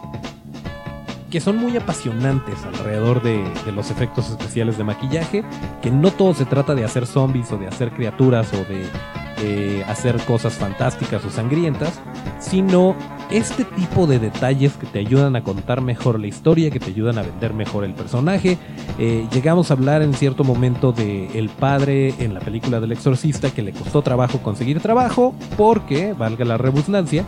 que 1.31 1.41
son 1.41 1.57
muy 1.57 1.77
apasionantes 1.77 2.65
alrededor 2.65 3.23
de, 3.23 3.43
los 3.75 3.91
efectos 3.91 4.31
especiales 4.31 4.79
de 4.79 4.85
maquillaje, 4.85 5.45
que 5.83 5.91
no 5.91 6.11
todo 6.11 6.35
se 6.35 6.45
trata 6.45 6.75
de 6.75 6.85
hacer 6.85 7.07
zombies 7.07 7.51
o 7.53 7.59
de 7.59 7.67
hacer 7.69 7.91
criaturas 7.91 8.53
o 8.53 8.65
de 8.65 9.85
hacer 9.87 10.17
cosas 10.23 10.55
fantásticas 10.55 11.25
o 11.25 11.31
sangrientas, 11.31 12.01
sino 12.41 12.97
este 13.31 13.65
tipo 13.65 14.07
de 14.07 14.19
detalles 14.19 14.75
que 14.75 14.87
te 14.87 15.01
ayudan 15.01 15.37
a 15.37 15.43
contar 15.43 15.81
mejor 15.81 16.21
la 16.21 16.27
historia, 16.27 16.71
que 16.71 16.79
te 16.79 16.91
ayudan 16.91 17.19
a 17.19 17.23
vender 17.23 17.55
mejor 17.55 17.85
el 17.85 17.95
personaje. 17.95 18.59
Eh, 18.99 19.27
llegamos 19.33 19.71
a 19.71 19.75
hablar 19.75 20.03
en 20.03 20.15
cierto 20.15 20.45
momento 20.45 20.93
de 20.93 21.27
el 21.39 21.49
padre 21.49 22.15
en 22.19 22.35
la 22.35 22.41
película 22.41 22.81
del 22.81 22.93
exorcista 22.93 23.51
que 23.51 23.63
le 23.63 23.73
costó 23.73 24.03
trabajo 24.03 24.39
conseguir 24.39 24.81
trabajo 24.81 25.35
porque, 25.57 26.13
valga 26.13 26.45
la 26.45 26.57
rebusnancia, 26.57 27.25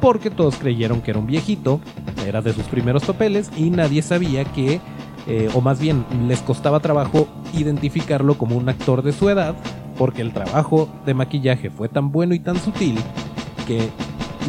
porque 0.00 0.30
todos 0.30 0.56
creyeron 0.56 1.00
que 1.00 1.10
era 1.10 1.20
un 1.20 1.26
viejito, 1.26 1.80
era 2.26 2.42
de 2.42 2.52
sus 2.52 2.64
primeros 2.64 3.04
papeles 3.04 3.50
y 3.56 3.70
nadie 3.70 4.02
sabía 4.02 4.44
que, 4.44 4.80
eh, 5.26 5.48
o 5.54 5.60
más 5.60 5.80
bien 5.80 6.04
les 6.28 6.40
costaba 6.40 6.80
trabajo 6.80 7.28
identificarlo 7.54 8.36
como 8.38 8.56
un 8.56 8.68
actor 8.68 9.02
de 9.02 9.12
su 9.12 9.28
edad 9.28 9.56
porque 9.96 10.22
el 10.22 10.32
trabajo 10.32 10.88
de 11.04 11.14
maquillaje 11.14 11.70
fue 11.70 11.88
tan 11.88 12.12
bueno 12.12 12.34
y 12.34 12.38
tan 12.38 12.58
sutil 12.58 12.98
que 13.66 13.88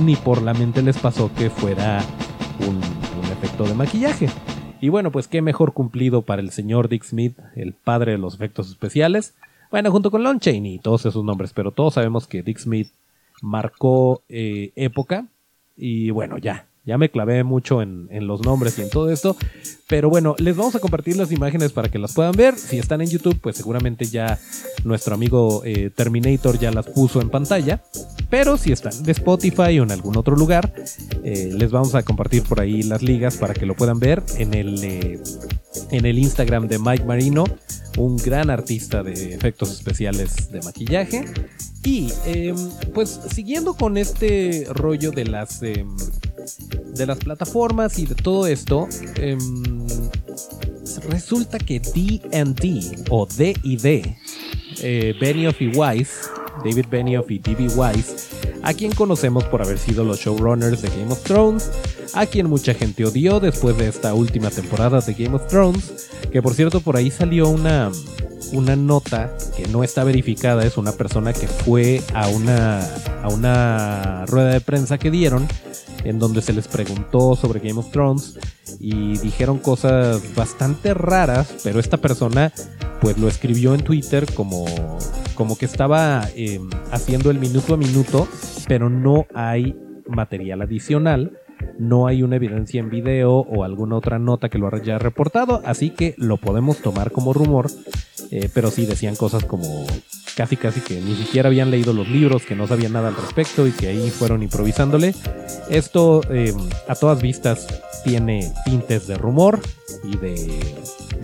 ni 0.04 0.16
por 0.16 0.42
la 0.42 0.54
mente 0.54 0.82
les 0.82 0.98
pasó 0.98 1.32
que 1.34 1.50
fuera 1.50 2.04
un, 2.68 2.80
efecto 3.32 3.66
de 3.66 3.76
maquillaje. 3.76 4.30
Y 4.82 4.90
bueno, 4.90 5.12
pues 5.12 5.28
qué 5.28 5.44
mejor 5.44 5.74
cumplido 5.74 6.24
para 6.24 6.42
el 6.42 6.50
señor 6.50 6.90
Dick 6.90 7.04
Smith, 7.04 7.38
el 7.56 7.74
padre 7.74 8.14
de 8.14 8.18
los 8.18 8.34
efectos 8.34 8.70
especiales. 8.70 9.36
Bueno, 9.70 9.92
junto 9.92 10.10
con 10.10 10.24
Lon 10.24 10.40
Chaney 10.40 10.76
y 10.76 10.80
todos 10.80 11.06
esos 11.06 11.24
nombres, 11.24 11.54
pero 11.54 11.72
todos 11.72 11.96
sabemos 11.96 12.26
que 12.26 12.42
Dick 12.42 12.58
Smith 12.58 12.90
marcó 13.42 14.24
eh, 14.30 14.72
época. 14.76 15.28
Y 15.78 16.10
bueno, 16.10 16.38
ya, 16.38 16.68
ya 16.88 16.98
me 16.98 17.12
clavé 17.12 17.44
mucho 17.44 17.82
en, 17.82 18.08
los 18.26 18.42
nombres 18.42 18.80
y 18.80 18.82
en 18.82 18.90
todo 18.90 19.12
esto. 19.12 19.36
Pero 19.88 20.10
bueno, 20.10 20.36
les 20.40 20.56
vamos 20.56 20.74
a 20.74 20.80
compartir 20.80 21.18
las 21.18 21.32
imágenes 21.32 21.74
para 21.74 21.90
que 21.90 22.00
las 22.00 22.14
puedan 22.14 22.32
ver. 22.32 22.58
Si 22.58 22.80
están 22.80 23.02
en 23.02 23.10
YouTube, 23.10 23.40
pues 23.42 23.58
seguramente 23.58 24.06
ya 24.06 24.40
nuestro 24.86 25.14
amigo 25.14 25.62
eh, 25.66 25.92
Terminator 25.94 26.58
ya 26.58 26.72
las 26.72 26.88
puso 26.88 27.22
en 27.22 27.30
pantalla. 27.30 27.84
Pero 28.30 28.58
si 28.58 28.72
están 28.72 29.04
de 29.04 29.12
Spotify 29.12 29.80
o 29.80 29.84
en 29.84 29.92
algún 29.92 30.18
otro 30.18 30.36
lugar, 30.36 30.74
eh, 31.24 31.52
les 31.54 31.72
vamos 31.72 31.94
a 31.94 32.04
compartir 32.04 32.44
por 32.44 32.62
ahí 32.62 32.84
las 32.84 33.02
ligas 33.02 33.36
para 33.36 33.54
que 33.54 33.66
lo 33.66 33.76
puedan 33.76 34.00
ver 34.00 34.24
en 34.38 34.54
el, 34.54 34.84
eh, 34.84 35.20
en 35.92 36.06
el 36.06 36.20
Instagram 36.20 36.68
de 36.68 36.80
Mike 36.80 37.06
Marino, 37.06 37.46
un 37.98 38.18
gran 38.18 38.50
artista 38.50 39.04
de 39.04 39.34
efectos 39.34 39.72
especiales 39.72 40.52
de 40.52 40.62
maquillaje. 40.62 41.26
Y 41.84 42.12
em, 42.26 42.56
pues 42.94 43.20
siguiendo 43.34 43.74
con 43.74 43.98
este 43.98 44.68
rollo 44.70 45.12
de 45.12 45.26
las 45.26 45.62
em, 45.64 45.96
de 46.94 47.06
las 47.06 47.18
plataformas 47.20 48.00
y 48.00 48.06
de 48.06 48.16
todo 48.16 48.48
esto, 48.48 48.88
em, 49.16 49.88
resulta 51.10 51.58
que 51.60 51.80
D&D 51.80 53.06
o 53.10 53.26
D&D, 53.26 54.18
eh, 54.82 55.14
Benioff 55.20 55.62
y 55.62 55.70
Weiss, 55.70 56.30
David 56.64 56.86
Benioff 56.90 57.30
y 57.32 57.40
D.B. 57.40 57.70
Weiss, 57.76 58.30
a 58.64 58.74
quien 58.74 58.94
conocemos 58.94 59.44
por 59.46 59.62
haber 59.62 59.78
sido 59.78 60.04
los 60.04 60.20
showrunners 60.20 60.82
de 60.82 60.90
Game 60.90 61.12
of 61.12 61.24
Thrones, 61.24 61.72
a 62.14 62.26
quien 62.26 62.50
mucha 62.50 62.74
gente 62.74 63.06
odió 63.06 63.40
después 63.40 63.78
de 63.78 63.88
esta 63.88 64.14
última 64.14 64.50
temporada 64.50 65.02
de 65.02 65.14
Game 65.14 65.36
of 65.36 65.48
Thrones, 65.48 66.10
que 66.32 66.42
por 66.42 66.54
cierto 66.54 66.82
por 66.82 66.98
ahí 66.98 67.12
salió 67.12 67.50
una 67.50 67.92
una 68.54 68.76
nota 68.76 69.36
que 69.56 69.68
no 69.68 69.84
está 69.84 70.04
verificada, 70.04 70.66
es 70.66 70.78
una 70.78 70.92
persona 70.92 71.34
que 71.34 71.48
fue 71.48 72.02
a 72.14 72.30
una, 72.30 72.80
a 73.24 73.30
una 73.30 74.26
rueda 74.26 74.54
de 74.54 74.62
prensa 74.62 74.98
que 74.98 75.12
dieron 75.12 75.48
en 76.04 76.20
donde 76.20 76.42
se 76.42 76.54
les 76.54 76.68
preguntó 76.68 77.36
sobre 77.36 77.60
Game 77.60 77.80
of 77.80 77.92
Thrones 77.92 78.38
y 78.80 79.18
dijeron 79.18 79.58
cosas 79.58 80.22
bastante 80.36 80.94
raras, 80.94 81.48
pero 81.64 81.80
esta 81.80 81.98
persona 81.98 82.54
pues 83.02 83.18
lo 83.18 83.28
escribió 83.28 83.76
en 83.76 83.82
Twitter 83.82 84.32
como, 84.34 84.66
como 85.38 85.58
que 85.58 85.66
estaba 85.66 86.28
em, 86.36 86.70
haciendo 86.92 87.32
el 87.32 87.40
minuto 87.40 87.76
a 87.76 87.78
minuto, 87.78 88.28
pero 88.68 88.90
no 88.90 89.28
hay 89.34 89.76
material 90.08 90.62
adicional 90.64 91.38
no 91.80 92.08
hay 92.08 92.24
una 92.24 92.36
evidencia 92.38 92.80
en 92.80 92.90
video 92.90 93.32
o 93.32 93.64
alguna 93.64 93.98
otra 93.98 94.20
nota 94.20 94.50
que 94.50 94.58
lo 94.58 94.74
haya 94.74 94.98
reportado, 94.98 95.62
así 95.66 95.92
que 95.92 96.16
lo 96.18 96.38
podemos 96.38 96.78
tomar 96.78 97.12
como 97.12 97.34
rumor, 97.34 97.70
eh, 98.32 98.50
pero 98.54 98.72
sí 98.72 98.86
decían 98.86 99.16
cosas 99.16 99.46
como 99.46 99.86
casi 100.36 100.56
casi 100.56 100.82
que 100.82 101.02
ni 101.02 101.16
siquiera 101.16 101.48
habían 101.50 101.72
leído 101.72 101.94
los 101.94 102.08
libros, 102.08 102.44
que 102.44 102.56
no 102.56 102.68
sabían 102.68 102.94
nada 102.94 103.10
al 103.10 103.16
respecto 103.16 103.68
y 103.68 103.72
que 103.72 103.88
ahí 103.88 104.10
fueron 104.10 104.44
improvisándole. 104.44 105.14
Esto 105.70 106.22
eh, 106.30 106.54
a 106.88 106.96
todas 106.96 107.22
vistas 107.22 107.68
tiene 108.04 108.52
tintes 108.66 109.08
de 109.08 109.18
rumor 109.18 109.60
y 110.04 110.18
de 110.18 110.60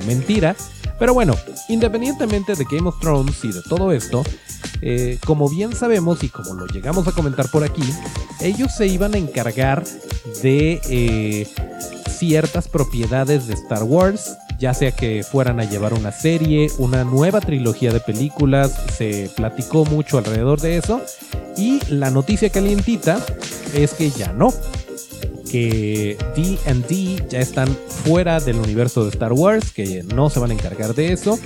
mentira, 0.08 0.56
pero 1.04 1.13
bueno, 1.13 1.36
independientemente 1.68 2.56
de 2.56 2.63
Game 2.63 2.88
of 2.88 2.98
Thrones 3.02 3.44
y 3.44 3.52
de 3.52 3.62
todo 3.63 3.92
esto, 3.92 4.24
eh, 4.82 5.20
como 5.26 5.50
bien 5.50 5.76
sabemos 5.76 6.24
y 6.24 6.30
como 6.30 6.54
lo 6.54 6.66
llegamos 6.66 7.06
a 7.10 7.12
comentar 7.12 7.52
por 7.52 7.66
aquí, 7.66 7.84
ellos 8.39 8.74
se 8.74 8.88
iban 8.88 9.13
a 9.13 9.18
encargar 9.18 9.84
de 10.42 10.80
eh, 10.89 11.46
ciertas 12.08 12.70
propiedades 12.70 13.48
de 13.48 13.54
Star 13.54 13.84
Wars, 13.84 14.38
ya 14.58 14.74
sea 14.74 14.94
que 14.94 15.26
fueran 15.30 15.60
a 15.60 15.66
llevar 15.66 15.94
una 15.94 16.13
serie, 16.13 16.70
una 16.78 17.04
nueva 17.04 17.42
trilogía 17.42 17.92
de 17.92 18.00
películas, 18.00 18.72
se 18.98 19.30
platicó 19.36 19.84
mucho 19.84 20.20
alrededor 20.20 20.62
de 20.62 20.78
eso, 20.78 21.02
y 21.58 21.82
la 21.89 22.12
noticia 22.12 22.50
calientita 22.50 23.20
es 23.74 23.94
que 23.94 24.10
ya 24.10 24.32
no, 24.32 24.54
que 25.54 26.18
D&D 26.36 27.28
ya 27.30 27.39
están 27.39 27.68
fuera 27.88 28.39
del 28.39 28.56
universo 28.56 29.04
de 29.04 29.12
Star 29.12 29.34
Wars, 29.34 29.72
que 29.72 30.02
no 30.02 30.32
se 30.32 30.39
van 30.39 30.50
a 30.50 30.56
encargar 30.56 30.96
de 30.96 31.13
eso. 31.13 31.38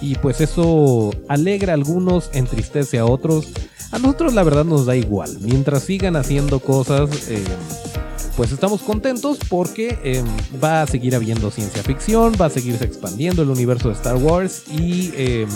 Y 0.00 0.16
pues 0.16 0.40
eso 0.40 1.14
alegra 1.28 1.72
a 1.72 1.74
algunos, 1.74 2.28
entristece 2.32 2.98
a 2.98 3.06
otros. 3.06 3.50
A 3.92 4.00
nosotros 4.00 4.34
la 4.34 4.42
verdad 4.42 4.64
nos 4.64 4.86
da 4.86 4.96
igual. 4.96 5.38
Mientras 5.42 5.84
sigan 5.84 6.16
haciendo 6.16 6.58
cosas, 6.58 7.28
eh, 7.28 7.40
pues 8.36 8.50
estamos 8.50 8.82
contentos 8.82 9.38
porque 9.48 9.96
eh, 10.02 10.24
va 10.62 10.82
a 10.82 10.86
seguir 10.88 11.14
habiendo 11.14 11.52
ciencia 11.52 11.84
ficción, 11.84 12.32
va 12.40 12.46
a 12.46 12.50
seguirse 12.50 12.84
expandiendo 12.84 13.42
el 13.42 13.50
universo 13.50 13.90
de 13.90 13.94
Star 13.94 14.16
Wars 14.16 14.64
y, 14.72 15.12
eh, 15.14 15.46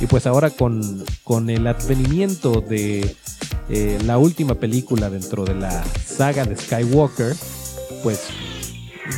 y 0.00 0.04
pues 0.06 0.26
ahora 0.26 0.50
con, 0.50 1.02
con 1.24 1.48
el 1.48 1.66
advenimiento 1.66 2.60
de 2.60 3.16
eh, 3.70 3.98
la 4.04 4.18
última 4.18 4.54
película 4.54 5.10
dentro 5.10 5.44
de 5.44 5.54
la 5.54 5.84
saga 5.84 6.44
de 6.44 6.56
Skywalker, 6.56 7.34
pues 8.02 8.28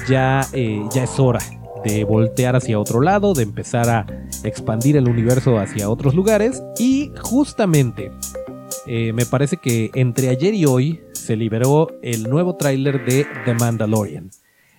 ya, 0.09 0.47
eh, 0.53 0.83
ya 0.93 1.05
es 1.05 1.19
hora 1.19 1.41
de 1.85 2.05
voltear 2.05 2.57
hacia 2.57 2.79
otro 2.79 3.01
lado, 3.01 3.33
de 3.33 3.43
empezar 3.43 3.89
a 3.89 4.07
expandir 4.45 4.97
el 4.97 5.09
universo 5.09 5.59
hacia 5.59 5.89
otros 5.89 6.15
lugares. 6.15 6.63
Y 6.79 7.13
justamente, 7.23 8.11
eh, 8.87 9.13
me 9.13 9.27
parece 9.27 9.57
que 9.57 9.91
entre 9.95 10.29
ayer 10.29 10.55
y 10.55 10.67
hoy 10.67 11.01
se 11.13 11.37
liberó 11.37 11.89
el 12.03 12.25
nuevo 12.25 12.57
tráiler 12.57 13.05
de 13.05 13.27
The 13.45 13.55
Mandalorian. 13.55 14.31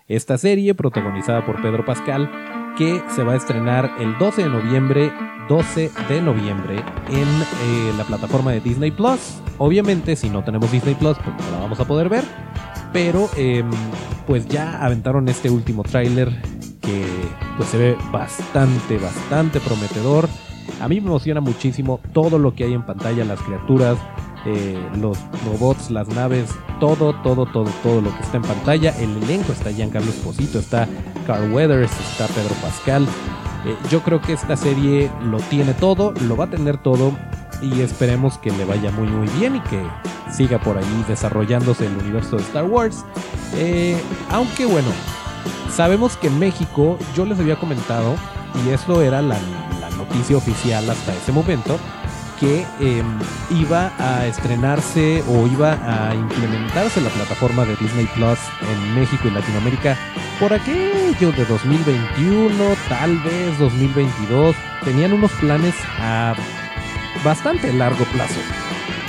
Esta 0.07 0.37
serie, 0.37 0.75
protagonizada 0.75 1.45
por 1.45 1.61
Pedro 1.61 1.85
Pascal, 1.85 2.29
que 2.81 3.03
se 3.13 3.21
va 3.21 3.33
a 3.33 3.35
estrenar 3.35 3.91
el 3.99 4.17
12 4.17 4.41
de 4.41 4.49
noviembre 4.49 5.13
12 5.47 5.91
de 6.09 6.19
noviembre 6.19 6.77
en 7.09 7.27
eh, 7.27 7.93
la 7.95 8.03
plataforma 8.05 8.53
de 8.53 8.59
Disney 8.59 8.89
Plus. 8.89 9.19
Obviamente, 9.59 10.15
si 10.15 10.31
no 10.31 10.43
tenemos 10.43 10.71
Disney 10.71 10.95
Plus, 10.95 11.15
pues 11.17 11.45
no 11.45 11.51
la 11.51 11.59
vamos 11.59 11.79
a 11.79 11.85
poder 11.85 12.09
ver. 12.09 12.23
Pero 12.91 13.29
em, 13.37 13.69
pues 14.25 14.47
ya 14.47 14.83
aventaron 14.83 15.29
este 15.29 15.51
último 15.51 15.83
tráiler 15.83 16.29
que 16.81 17.05
pues 17.55 17.69
se 17.69 17.77
ve 17.77 17.97
bastante, 18.11 18.97
bastante 18.97 19.59
prometedor. 19.59 20.27
A 20.81 20.87
mí 20.87 21.01
me 21.01 21.07
emociona 21.07 21.39
muchísimo 21.39 21.99
todo 22.13 22.39
lo 22.39 22.55
que 22.55 22.63
hay 22.63 22.73
en 22.73 22.83
pantalla, 22.83 23.23
las 23.25 23.41
criaturas, 23.41 23.99
eh, 24.45 24.77
los 24.95 25.17
robots, 25.45 25.91
las 25.91 26.07
naves, 26.09 26.49
todo, 26.79 27.13
todo, 27.21 27.45
todo, 27.45 27.69
todo 27.83 28.01
lo 28.01 28.15
que 28.15 28.23
está 28.23 28.37
en 28.37 28.43
pantalla. 28.43 28.95
El 28.99 29.21
elenco 29.23 29.51
está 29.51 29.71
Giancarlo 29.71 30.09
Esposito, 30.09 30.59
está 30.59 30.87
Carl 31.27 31.51
Weathers, 31.51 31.91
está 31.99 32.27
Pedro 32.27 32.55
Pascal, 32.61 33.07
eh, 33.65 33.75
yo 33.89 34.01
creo 34.01 34.21
que 34.21 34.33
esta 34.33 34.57
serie 34.57 35.11
lo 35.23 35.37
tiene 35.37 35.73
todo, 35.73 36.13
lo 36.27 36.35
va 36.35 36.45
a 36.45 36.49
tener 36.49 36.77
todo 36.77 37.11
y 37.61 37.81
esperemos 37.81 38.39
que 38.39 38.49
le 38.51 38.65
vaya 38.65 38.89
muy 38.91 39.07
muy 39.07 39.27
bien 39.39 39.57
y 39.57 39.59
que 39.61 39.83
siga 40.31 40.57
por 40.59 40.77
ahí 40.77 41.05
desarrollándose 41.07 41.85
el 41.85 41.95
universo 41.97 42.37
de 42.37 42.41
Star 42.43 42.65
Wars. 42.65 43.05
Eh, 43.55 43.95
aunque 44.31 44.65
bueno, 44.65 44.89
sabemos 45.71 46.17
que 46.17 46.27
en 46.27 46.39
México, 46.39 46.97
yo 47.15 47.25
les 47.25 47.39
había 47.39 47.55
comentado, 47.57 48.15
y 48.65 48.69
eso 48.69 49.01
era 49.01 49.21
la, 49.21 49.37
la 49.79 49.89
noticia 49.91 50.37
oficial 50.37 50.89
hasta 50.89 51.13
ese 51.13 51.31
momento, 51.31 51.77
que 52.41 52.65
em, 52.79 53.05
iba 53.51 53.93
a 53.99 54.25
estrenarse 54.25 55.23
o 55.27 55.45
iba 55.45 55.77
a 55.85 56.15
implementarse 56.15 56.99
la 56.99 57.09
plataforma 57.11 57.65
de 57.65 57.75
Disney 57.75 58.07
Plus 58.15 58.39
en 58.67 58.95
México 58.95 59.27
y 59.27 59.31
Latinoamérica 59.31 59.95
por 60.39 60.51
aquello 60.51 61.31
de 61.31 61.45
2021, 61.45 62.75
tal 62.89 63.15
vez 63.19 63.59
2022. 63.59 64.55
Tenían 64.83 65.13
unos 65.13 65.31
planes 65.33 65.75
a 65.99 66.33
bastante 67.23 67.71
largo 67.73 68.03
plazo. 68.05 68.39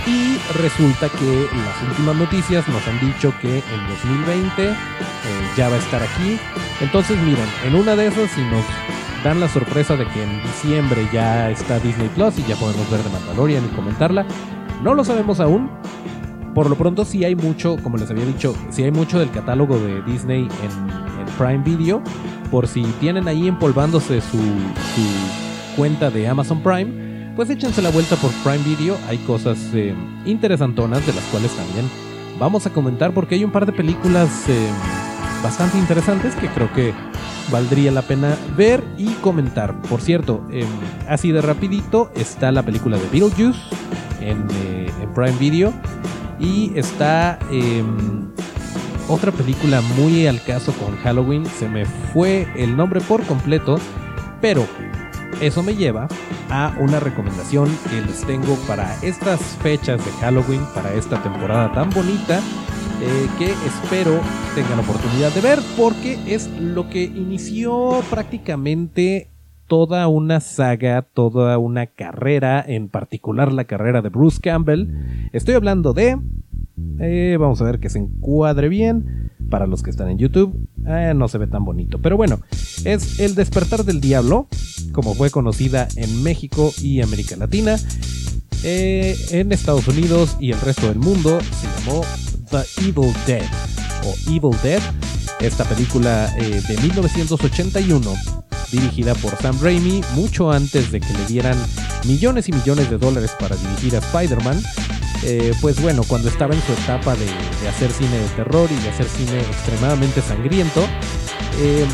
Y 0.07 0.37
resulta 0.61 1.09
que 1.09 1.49
las 1.57 1.89
últimas 1.89 2.17
noticias 2.17 2.69
nos 2.69 2.87
han 2.87 3.01
dicho 3.01 3.33
que 3.41 3.59
en 3.59 3.89
2020 3.89 4.69
eh, 4.69 4.75
ya 5.57 5.71
va 5.71 5.77
a 5.77 5.79
estar 5.79 6.03
aquí. 6.03 6.39
Entonces 6.83 7.17
miren, 7.23 7.49
en 7.65 7.77
una 7.77 7.97
de 7.97 8.09
esas 8.09 8.31
si 8.33 8.43
nos 8.43 8.65
dan 9.25 9.41
la 9.41 9.49
sorpresa 9.49 9.97
de 9.97 10.07
que 10.07 10.23
en 10.23 10.43
diciembre 10.43 11.09
ya 11.13 11.51
está 11.51 11.79
Disney 11.79 12.09
Plus 12.09 12.39
y 12.39 12.43
ya 12.45 12.57
podemos 12.57 12.91
ver 12.91 13.03
de 13.03 13.11
Mandalorian 13.11 13.65
y 13.65 13.69
comentarla. 13.77 14.27
No 14.83 14.95
lo 14.95 15.05
sabemos 15.05 15.41
aún. 15.41 15.71
Por 16.55 16.69
lo 16.69 16.77
pronto 16.77 17.05
sí 17.05 17.25
hay 17.25 17.35
mucho, 17.35 17.77
como 17.83 17.97
les 17.97 18.11
había 18.11 18.27
dicho, 18.27 18.55
sí 18.71 18.83
hay 18.83 18.91
mucho 18.91 19.19
del 19.19 19.31
catálogo 19.31 19.79
de 19.79 20.03
Disney 20.03 20.43
en, 20.43 21.03
Prime 21.39 21.63
Video. 21.65 22.03
Por 22.51 22.67
si 22.67 22.83
tienen 23.01 23.27
ahí 23.27 23.49
empolvándose 23.49 24.21
su, 24.21 24.39
cuenta 25.77 26.11
de 26.11 26.29
Amazon 26.29 26.63
Prime, 26.63 27.33
pues 27.35 27.49
échense 27.49 27.81
la 27.81 27.89
vuelta 27.89 28.17
por 28.17 28.31
Prime 28.43 28.63
Video. 28.65 28.99
Hay 29.09 29.17
cosas 29.19 29.59
eh, 29.73 29.95
interesantonas 30.27 31.07
de 31.07 31.15
las 31.15 31.25
cuales 31.27 31.51
también 31.53 31.89
vamos 32.39 32.67
a 32.67 32.71
comentar 32.71 33.15
porque 33.15 33.37
hay 33.37 33.45
un 33.45 33.51
par 33.51 33.65
de 33.65 33.73
películas 33.73 34.47
eh, 34.49 34.69
bastante 35.43 35.79
interesantes 35.79 36.35
que 36.35 36.49
creo 36.49 36.71
que 36.75 36.93
valdría 37.51 37.91
la 37.91 38.03
pena 38.03 38.37
ver 38.57 38.85
y 38.97 39.09
comentar. 39.15 39.81
Por 39.83 40.01
cierto, 40.01 40.47
em, 40.51 40.69
así 41.09 41.33
de 41.33 41.43
rapidito 41.43 42.11
está 42.15 42.53
la 42.53 42.63
película 42.63 42.97
de 42.97 43.09
Beetlejuice 43.09 43.59
en, 44.21 44.47
eh, 44.65 44.91
en 45.01 45.13
Prime 45.15 45.37
Video 45.39 45.73
y 46.39 46.73
está 46.75 47.39
em, 47.51 48.29
otra 49.09 49.33
película 49.33 49.81
muy 49.97 50.27
al 50.27 50.43
caso 50.43 50.73
con 50.73 50.97
Halloween. 50.99 51.47
Se 51.47 51.69
me 51.69 51.85
fue 52.13 52.49
el 52.57 52.77
nombre 52.77 53.01
por 53.01 53.23
completo, 53.25 53.79
pero 54.41 54.67
eso 55.41 55.63
me 55.63 55.75
lleva 55.75 56.09
a 56.51 56.75
una 56.79 57.01
recomendación 57.01 57.69
que 57.91 58.01
les 58.01 58.23
tengo 58.23 58.55
para 58.67 58.95
estas 59.03 59.41
fechas 59.63 60.05
de 60.05 60.11
Halloween, 60.21 60.63
para 60.75 60.93
esta 60.95 61.23
temporada 61.23 61.73
tan 61.73 61.91
bonita 61.91 62.41
eh, 63.05 63.29
que 63.37 63.51
espero 63.67 64.21
tengan 64.55 64.79
oportunidad 64.79 65.35
de 65.35 65.41
ver 65.41 65.59
porque 65.77 66.19
es 66.27 66.49
lo 66.61 66.89
que 66.89 67.03
inició 67.03 68.01
prácticamente 68.09 69.29
toda 69.67 70.07
una 70.07 70.39
saga, 70.39 71.03
toda 71.03 71.59
una 71.59 71.87
carrera, 71.87 72.65
en 72.65 72.89
particular 72.89 73.53
la 73.53 73.65
carrera 73.65 74.03
de 74.03 74.09
Bruce 74.11 74.39
Campbell. 74.41 74.87
Estoy 75.33 75.55
hablando 75.55 75.93
de... 75.93 76.17
Eh, 77.01 77.37
vamos 77.41 77.61
a 77.61 77.65
ver 77.65 77.81
que 77.81 77.91
se 77.91 77.99
encuadre 77.99 78.69
bien 78.69 79.33
para 79.51 79.67
los 79.67 79.83
que 79.83 79.91
están 79.91 80.09
en 80.09 80.19
YouTube. 80.19 80.69
Eh, 80.87 81.13
no 81.17 81.27
se 81.27 81.39
ve 81.39 81.49
tan 81.49 81.65
bonito, 81.65 81.99
pero 82.01 82.17
bueno, 82.17 82.41
es 82.85 83.19
El 83.19 83.35
despertar 83.35 83.85
del 83.85 84.01
diablo, 84.01 84.47
como 84.93 85.15
fue 85.15 85.31
conocida 85.31 85.89
en 85.97 86.23
México 86.23 86.71
y 86.81 87.01
América 87.01 87.37
Latina. 87.37 87.77
En 88.63 89.53
Estados 89.53 89.89
Unidos 89.89 90.37
y 90.39 90.53
el 90.53 90.61
resto 90.61 90.89
del 90.89 90.99
mundo 90.99 91.39
se 91.61 91.67
llamó 91.67 92.05
The 92.51 92.89
Evil 92.89 93.13
Dead 93.27 93.45
o 94.05 94.15
Evil 94.31 94.57
Dead, 94.63 94.81
esta 95.41 95.65
película 95.65 96.33
eh, 96.39 96.63
de 96.69 96.77
1981 96.79 98.15
dirigida 98.71 99.15
por 99.17 99.37
Sam 99.37 99.59
Raimi 99.61 100.03
mucho 100.15 100.51
antes 100.51 100.93
de 100.93 101.01
que 101.01 101.13
le 101.13 101.27
dieran 101.27 101.57
millones 102.05 102.49
y 102.49 102.53
millones 102.53 102.91
de 102.91 102.99
dólares 102.99 103.33
para 103.39 103.57
dirigir 103.57 103.97
a 103.97 103.99
Spider-Man. 103.99 104.63
Eh, 105.25 105.53
pues 105.61 105.81
bueno, 105.81 106.03
cuando 106.05 106.29
estaba 106.29 106.55
en 106.55 106.63
su 106.63 106.73
etapa 106.73 107.15
de, 107.15 107.27
hacer 107.69 107.91
cine 107.93 108.19
de 108.19 108.29
terror 108.29 108.69
y 108.71 108.83
de 108.83 108.89
hacer 108.89 109.07
cine 109.07 109.41
extremadamente 109.41 110.23
sangriento, 110.23 110.83
eh, 111.61 111.85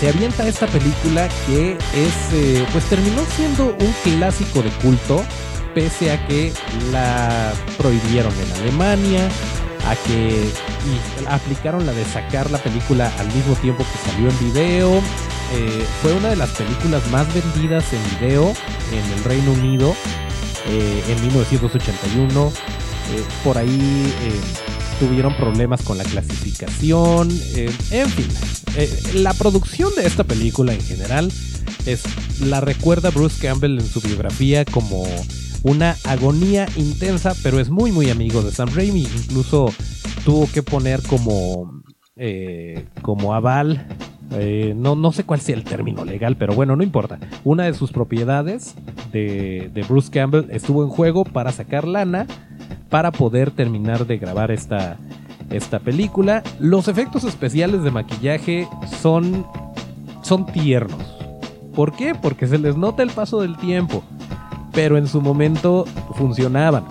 se 0.00 0.08
avienta 0.08 0.48
esta 0.48 0.66
película 0.66 1.28
que 1.46 1.72
es, 1.72 2.68
pues 2.72 2.84
terminó 2.86 3.22
siendo 3.36 3.66
un 3.66 3.94
clásico 4.02 4.62
de 4.62 4.70
culto, 4.82 5.22
pese 5.74 6.10
a 6.10 6.26
que 6.26 6.52
la 6.92 7.52
prohibieron 7.78 8.32
en 8.40 8.62
Alemania, 8.62 9.28
a 9.86 9.96
que 10.06 10.48
aplicaron 11.28 11.86
la 11.86 11.92
de 11.92 12.04
sacar 12.04 12.50
la 12.50 12.58
película 12.58 13.12
al 13.18 13.26
mismo 13.32 13.54
tiempo 13.56 13.84
que 13.84 14.10
salió 14.10 14.28
en 14.28 14.38
video. 14.38 14.96
Eh, 15.52 15.84
fue 16.02 16.14
una 16.14 16.28
de 16.28 16.36
las 16.36 16.50
películas 16.50 17.02
más 17.10 17.26
vendidas 17.34 17.84
en 17.92 18.18
video 18.18 18.52
en 18.92 19.18
el 19.18 19.24
Reino 19.24 19.52
Unido 19.52 19.94
eh, 20.66 21.04
en 21.08 21.20
1981. 21.22 22.52
Eh, 23.12 23.24
por 23.42 23.58
ahí 23.58 24.12
tuvieron 25.00 25.36
problemas 25.36 25.82
con 25.82 25.98
la 25.98 26.04
clasificación. 26.04 27.30
en 27.90 28.10
fin, 28.10 28.28
la 29.14 29.32
producción 29.34 29.92
de 29.96 30.06
esta 30.06 30.24
película 30.24 30.74
en 30.74 30.82
general 30.82 31.32
es, 31.86 32.02
la 32.40 32.60
recuerda 32.60 33.10
Bruce 33.10 33.40
Campbell 33.40 33.78
en 33.78 33.88
su 33.88 34.00
biografía 34.00 34.64
como 34.64 35.06
una 35.62 35.96
agonía 36.04 36.66
intensa, 36.76 37.34
pero 37.42 37.58
es 37.60 37.70
muy 37.70 37.92
muy 37.92 38.10
amigo 38.10 38.42
de 38.42 38.50
Sam 38.50 38.70
Raimi. 38.74 39.02
Incluso 39.02 39.72
tuvo 40.24 40.48
que 40.52 40.62
poner 40.62 41.02
como, 41.02 41.82
eh, 42.16 42.86
como 43.02 43.34
aval, 43.34 43.86
eh, 44.32 44.74
no, 44.76 44.94
no 44.94 45.12
sé 45.12 45.24
cuál 45.24 45.40
sea 45.40 45.56
el 45.56 45.64
término 45.64 46.04
legal, 46.04 46.36
pero 46.36 46.54
bueno, 46.54 46.76
no 46.76 46.82
importa. 46.82 47.18
Una 47.44 47.64
de 47.64 47.74
sus 47.74 47.90
propiedades 47.92 48.74
de, 49.12 49.70
de 49.74 49.82
Bruce 49.82 50.10
Campbell 50.10 50.50
estuvo 50.50 50.84
en 50.84 50.90
juego 50.90 51.24
para 51.24 51.52
sacar 51.52 51.86
lana 51.86 52.26
para 52.88 53.12
poder 53.12 53.50
terminar 53.50 54.06
de 54.06 54.18
grabar 54.18 54.50
esta, 54.50 54.98
esta 55.50 55.78
película. 55.78 56.42
Los 56.58 56.88
efectos 56.88 57.24
especiales 57.24 57.82
de 57.82 57.90
maquillaje 57.90 58.68
son, 59.00 59.46
son 60.22 60.46
tiernos. 60.46 61.02
¿Por 61.74 61.94
qué? 61.94 62.14
Porque 62.20 62.46
se 62.46 62.58
les 62.58 62.76
nota 62.76 63.02
el 63.02 63.10
paso 63.10 63.40
del 63.40 63.56
tiempo 63.56 64.02
pero 64.72 64.96
en 64.98 65.06
su 65.06 65.20
momento 65.20 65.84
funcionaban. 66.14 66.84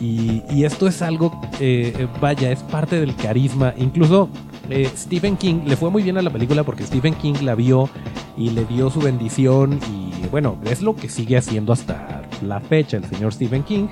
Y, 0.00 0.64
esto 0.64 0.86
es 0.86 1.00
algo, 1.00 1.40
eh, 1.58 2.06
vaya, 2.20 2.50
es 2.50 2.62
parte 2.62 3.00
del 3.00 3.14
carisma. 3.14 3.72
Incluso 3.76 4.28
eh, 4.68 4.90
Stephen 4.94 5.36
King 5.36 5.62
le 5.66 5.76
fue 5.76 5.90
muy 5.90 6.02
bien 6.02 6.18
a 6.18 6.22
la 6.22 6.30
película 6.30 6.64
porque 6.64 6.84
Stephen 6.84 7.14
King 7.14 7.34
la 7.42 7.54
vio 7.54 7.88
y 8.36 8.50
le 8.50 8.64
dio 8.64 8.90
su 8.90 9.00
bendición 9.00 9.78
y 9.90 10.26
bueno, 10.28 10.58
es 10.64 10.82
lo 10.82 10.94
que 10.94 11.08
sigue 11.08 11.36
haciendo 11.36 11.72
hasta 11.72 12.22
la 12.42 12.60
fecha 12.60 12.96
el 12.96 13.04
señor 13.04 13.32
Stephen 13.32 13.62
King. 13.62 13.88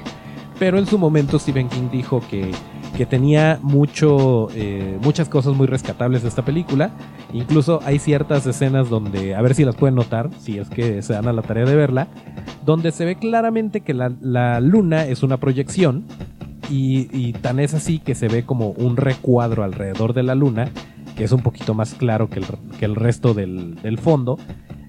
Pero 0.59 0.79
en 0.79 0.87
su 0.87 0.99
momento 0.99 1.39
Stephen 1.39 1.69
King 1.69 1.89
dijo 1.91 2.23
que 2.31 2.53
que 2.97 3.07
tenía 3.07 3.59
mucho, 3.63 4.49
eh, 4.55 4.99
muchas 5.03 5.29
cosas 5.29 5.55
muy 5.55 5.67
rescatables 5.67 6.23
de 6.23 6.29
esta 6.29 6.45
película. 6.45 6.91
Incluso 7.33 7.81
hay 7.85 7.99
ciertas 7.99 8.47
escenas 8.47 8.89
donde, 8.89 9.35
a 9.35 9.43
ver 9.43 9.55
si 9.55 9.65
las 9.65 9.75
pueden 9.75 9.97
notar, 9.97 10.31
si 10.39 10.59
es 10.59 10.71
que 10.71 11.03
se 11.03 11.13
dan 11.13 11.27
a 11.27 11.33
la 11.33 11.43
tarea 11.43 11.65
de 11.65 11.75
verla, 11.75 12.09
donde 12.65 12.93
se 12.93 13.05
ve 13.05 13.17
claramente 13.17 13.81
que 13.81 13.95
la, 13.95 14.61
luna 14.61 15.07
es 15.07 15.23
una 15.23 15.39
proyección 15.39 16.05
y, 16.71 17.33
tan 17.35 17.59
es 17.59 17.75
así 17.75 17.99
que 17.99 18.15
se 18.15 18.29
ve 18.29 18.45
como 18.45 18.71
un 18.71 18.97
recuadro 18.97 19.65
alrededor 19.65 20.15
de 20.15 20.23
la 20.23 20.35
luna, 20.35 20.71
que 21.17 21.25
es 21.25 21.33
un 21.33 21.43
poquito 21.43 21.75
más 21.75 21.95
claro 21.95 22.31
que 22.31 22.41
el, 22.41 22.47
que 22.79 22.85
el 22.85 22.95
resto 22.95 23.35
del, 23.35 23.99
fondo. 24.01 24.39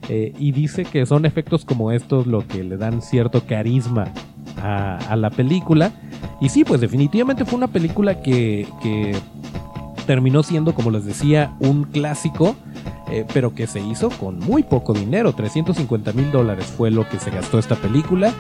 Eh, 0.08 0.34
y 0.38 0.52
dice 0.52 0.86
que 0.86 1.08
son 1.08 1.26
efectos 1.26 1.66
como 1.66 1.92
estos 1.92 2.28
lo 2.28 2.48
que 2.48 2.64
le 2.64 2.78
dan 2.78 3.02
cierto 3.02 3.42
carisma 3.48 4.14
a, 4.62 5.16
la 5.16 5.30
película. 5.30 5.92
Y 6.42 6.50
sí, 6.50 6.64
pues 6.64 6.82
definitivamente 6.82 7.46
fue 7.46 7.58
una 7.58 7.68
película 7.68 8.22
que, 8.22 8.68
terminó 10.06 10.44
siendo, 10.44 10.76
como 10.76 10.92
les 10.92 11.06
decía, 11.06 11.56
un 11.60 11.86
clásico, 11.86 12.56
eh, 13.10 13.26
pero 13.34 13.56
que 13.56 13.66
se 13.66 13.80
hizo 13.80 14.10
con 14.10 14.40
muy 14.40 14.64
poco 14.64 14.94
dinero. 14.94 15.34
350 15.34 16.14
mil 16.14 16.32
dólares 16.32 16.66
fue 16.66 16.92
lo 16.92 17.08
que 17.10 17.20
se 17.20 17.32
gastó 17.32 17.58
esta 17.58 17.76
película 17.76 18.32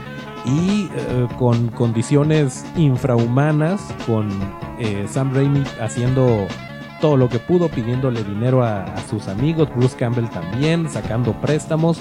y 0.45 0.89
eh, 0.95 1.27
con 1.39 1.69
condiciones 1.69 2.65
infrahumanas, 2.77 3.81
con 4.05 4.29
eh, 4.79 5.05
Sam 5.09 5.33
Raimi 5.33 5.63
haciendo 5.81 6.45
todo 7.01 7.17
lo 7.17 7.29
que 7.29 7.39
pudo, 7.39 7.67
pidiéndole 7.69 8.23
dinero 8.23 8.63
a, 8.63 8.85
sus 9.09 9.27
amigos, 9.27 9.69
Bruce 9.75 9.97
Campbell 9.97 10.29
también, 10.29 10.89
sacando 10.89 11.33
préstamos. 11.41 11.99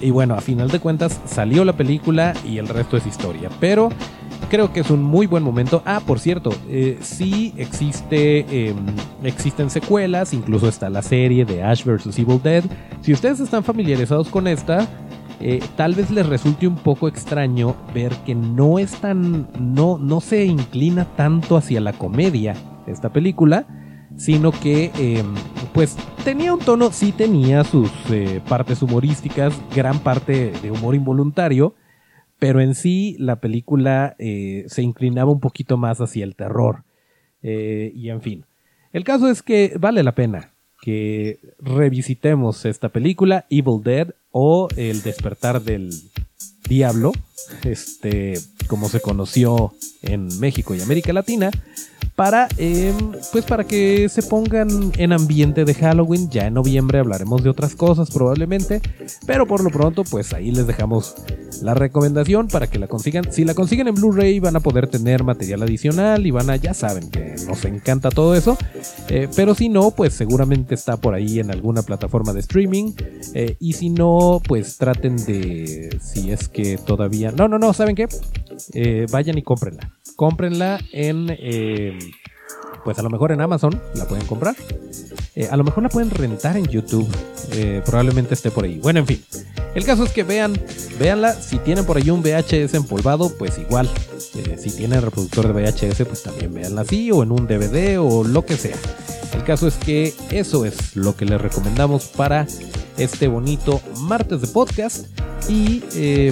Y 0.00 0.10
bueno, 0.10 0.34
a 0.34 0.40
final 0.40 0.68
de 0.68 0.80
cuentas 0.80 1.20
salió 1.26 1.64
la 1.64 1.74
película 1.74 2.34
y 2.44 2.58
el 2.58 2.68
resto 2.68 2.96
es 2.96 3.06
historia. 3.06 3.50
Pero 3.60 3.90
creo 4.48 4.72
que 4.72 4.80
es 4.80 4.90
un 4.90 5.02
muy 5.02 5.26
buen 5.26 5.42
momento. 5.42 5.82
Ah, 5.84 6.00
por 6.04 6.18
cierto, 6.18 6.50
eh, 6.68 6.98
sí 7.00 7.54
existe, 7.56 8.68
em, 8.68 8.76
existen 9.22 9.70
secuelas, 9.70 10.32
incluso 10.32 10.68
está 10.68 10.90
la 10.90 11.02
serie 11.02 11.44
de 11.44 11.62
Ash 11.62 11.84
vs. 11.84 12.18
Evil 12.18 12.40
Dead. 12.42 12.64
Si 13.02 13.12
ustedes 13.12 13.40
están 13.40 13.62
familiarizados 13.62 14.28
con 14.28 14.46
esta, 14.46 14.88
eh, 15.40 15.62
tal 15.76 15.94
vez 15.94 16.10
les 16.10 16.26
resulte 16.26 16.66
un 16.66 16.76
poco 16.76 17.08
extraño 17.08 17.74
ver 17.94 18.12
que 18.26 18.34
no 18.34 18.78
es 18.78 18.92
tan, 19.00 19.48
no, 19.58 19.98
no 19.98 20.20
se 20.20 20.44
inclina 20.44 21.04
tanto 21.16 21.56
hacia 21.56 21.80
la 21.80 21.92
comedia 21.92 22.54
esta 22.86 23.10
película, 23.10 23.66
sino 24.16 24.52
que 24.52 24.90
em, 24.96 25.34
pues 25.72 25.96
tenía 26.24 26.52
un 26.52 26.60
tono, 26.60 26.90
sí 26.92 27.12
tenía 27.12 27.64
sus 27.64 27.90
eh, 28.10 28.40
partes 28.48 28.82
humorísticas, 28.82 29.54
gran 29.74 30.00
parte 30.00 30.52
de 30.62 30.70
humor 30.70 30.94
involuntario, 30.94 31.74
pero 32.38 32.60
en 32.60 32.74
sí 32.74 33.16
la 33.18 33.36
película 33.36 34.16
eh, 34.18 34.64
se 34.68 34.82
inclinaba 34.82 35.30
un 35.30 35.40
poquito 35.40 35.76
más 35.76 36.00
hacia 36.00 36.24
el 36.24 36.34
terror. 36.34 36.84
Eh, 37.42 37.92
y 37.94 38.10
en 38.10 38.20
fin, 38.20 38.44
el 38.92 39.04
caso 39.04 39.28
es 39.28 39.42
que 39.42 39.74
vale 39.78 40.02
la 40.02 40.14
pena 40.14 40.50
que 40.80 41.38
revisitemos 41.58 42.64
esta 42.64 42.88
película, 42.88 43.44
Evil 43.50 43.82
Dead 43.82 44.14
o 44.32 44.68
El 44.76 45.02
despertar 45.02 45.60
del 45.60 45.90
diablo, 46.68 47.12
este, 47.64 48.38
como 48.66 48.88
se 48.88 49.00
conoció 49.00 49.72
en 50.02 50.38
México 50.40 50.74
y 50.74 50.80
América 50.80 51.12
Latina, 51.12 51.50
para, 52.14 52.48
em, 52.58 53.12
pues 53.32 53.44
para 53.46 53.64
que 53.64 54.08
se 54.10 54.22
pongan 54.22 54.92
en 54.98 55.12
ambiente 55.12 55.64
de 55.64 55.74
Halloween. 55.74 56.28
Ya 56.30 56.46
en 56.46 56.54
noviembre 56.54 56.98
hablaremos 56.98 57.42
de 57.42 57.50
otras 57.50 57.74
cosas 57.74 58.10
probablemente, 58.10 58.82
pero 59.26 59.46
por 59.46 59.64
lo 59.64 59.70
pronto, 59.70 60.04
pues 60.04 60.34
ahí 60.34 60.50
les 60.50 60.66
dejamos 60.66 61.14
la 61.62 61.74
recomendación 61.74 62.48
para 62.48 62.68
que 62.68 62.78
la 62.78 62.86
consigan. 62.86 63.32
Si 63.32 63.44
la 63.44 63.54
consiguen 63.54 63.88
en 63.88 63.94
Blu-ray 63.94 64.40
van 64.40 64.56
a 64.56 64.60
poder 64.60 64.88
tener 64.88 65.24
material 65.24 65.62
adicional 65.62 66.26
y 66.26 66.30
van 66.30 66.50
a, 66.50 66.56
ya 66.56 66.74
saben 66.74 67.10
que 67.10 67.34
nos 67.46 67.64
encanta 67.64 68.10
todo 68.10 68.34
eso, 68.34 68.56
eh, 69.08 69.28
pero 69.36 69.54
si 69.54 69.68
no, 69.68 69.90
pues 69.90 70.14
seguramente 70.14 70.74
está 70.74 70.96
por 70.96 71.14
ahí 71.14 71.40
en 71.40 71.50
alguna 71.50 71.82
plataforma 71.82 72.32
de 72.32 72.40
streaming 72.40 72.92
eh, 73.34 73.56
y 73.58 73.74
si 73.74 73.90
no, 73.90 74.40
pues 74.46 74.78
traten 74.78 75.16
de, 75.16 75.98
si 76.02 76.30
es 76.30 76.48
que 76.48 76.78
todavía, 76.78 77.32
no, 77.32 77.48
no, 77.48 77.58
no, 77.58 77.72
¿saben 77.72 77.96
qué? 77.96 78.08
Eh, 78.74 79.06
vayan 79.10 79.38
y 79.38 79.42
cómprenla. 79.42 79.94
Cómprenla 80.16 80.80
en 80.92 81.28
pues 82.84 82.98
a 82.98 83.02
lo 83.02 83.10
mejor 83.10 83.32
en 83.32 83.40
Amazon 83.40 83.80
la 83.94 84.06
pueden 84.06 84.26
comprar. 84.26 84.56
Eh, 85.34 85.48
a 85.50 85.56
lo 85.56 85.64
mejor 85.64 85.82
la 85.82 85.88
pueden 85.88 86.10
rentar 86.10 86.56
en 86.56 86.66
YouTube. 86.66 87.08
Eh, 87.52 87.82
probablemente 87.84 88.34
esté 88.34 88.50
por 88.50 88.64
ahí. 88.64 88.78
Bueno, 88.78 89.00
en 89.00 89.06
fin. 89.06 89.24
El 89.74 89.84
caso 89.84 90.04
es 90.04 90.10
que 90.10 90.24
vean, 90.24 90.52
véanla. 90.98 91.32
Si 91.34 91.58
tienen 91.58 91.84
por 91.84 91.96
ahí 91.96 92.10
un 92.10 92.22
VHS 92.22 92.74
empolvado, 92.74 93.32
pues 93.38 93.58
igual. 93.58 93.88
Eh, 94.34 94.56
si 94.58 94.70
tienen 94.70 95.02
reproductor 95.02 95.46
de 95.46 95.52
VHS, 95.52 96.04
pues 96.06 96.22
también 96.22 96.52
véanla 96.52 96.82
así. 96.82 97.10
O 97.10 97.22
en 97.22 97.32
un 97.32 97.46
DVD 97.46 97.98
o 98.00 98.24
lo 98.24 98.44
que 98.44 98.56
sea. 98.56 98.76
El 99.34 99.44
caso 99.44 99.68
es 99.68 99.76
que 99.76 100.12
eso 100.30 100.64
es 100.64 100.96
lo 100.96 101.16
que 101.16 101.24
les 101.24 101.40
recomendamos 101.40 102.06
para 102.06 102.46
este 102.98 103.28
bonito 103.28 103.80
martes 104.00 104.40
de 104.40 104.48
podcast. 104.48 105.06
Y 105.48 105.80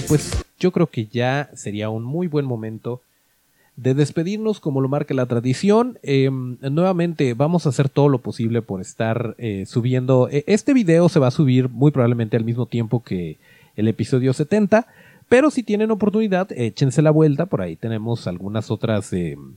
pues 0.06 0.36
yo 0.58 0.70
creo 0.72 0.88
que 0.88 1.06
ya 1.06 1.50
sería 1.54 1.88
un 1.88 2.04
muy 2.04 2.26
buen 2.26 2.44
momento 2.44 3.02
de 3.78 3.94
despedirnos 3.94 4.58
como 4.58 4.80
lo 4.80 4.88
marca 4.88 5.14
la 5.14 5.26
tradición. 5.26 5.98
Em, 6.02 6.56
nuevamente 6.60 7.34
vamos 7.34 7.64
a 7.64 7.68
hacer 7.68 7.88
todo 7.88 8.08
lo 8.08 8.18
posible 8.18 8.60
por 8.60 8.80
estar 8.80 9.36
eh, 9.38 9.66
subiendo. 9.66 10.28
E, 10.30 10.42
este 10.48 10.74
video 10.74 11.08
se 11.08 11.20
va 11.20 11.28
a 11.28 11.30
subir 11.30 11.68
muy 11.68 11.92
probablemente 11.92 12.36
al 12.36 12.44
mismo 12.44 12.66
tiempo 12.66 13.04
que 13.04 13.38
el 13.76 13.86
episodio 13.86 14.32
70. 14.32 14.88
Pero 15.28 15.50
si 15.50 15.62
tienen 15.62 15.92
oportunidad, 15.92 16.50
échense 16.50 17.02
la 17.02 17.12
vuelta. 17.12 17.46
Por 17.46 17.62
ahí 17.62 17.76
tenemos 17.76 18.26
algunas 18.26 18.72
otras. 18.72 19.12
Em, 19.12 19.54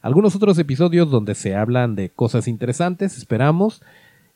algunos 0.00 0.36
otros 0.36 0.56
episodios 0.60 1.10
donde 1.10 1.34
se 1.34 1.56
hablan 1.56 1.96
de 1.96 2.08
cosas 2.10 2.46
interesantes. 2.46 3.18
Esperamos. 3.18 3.82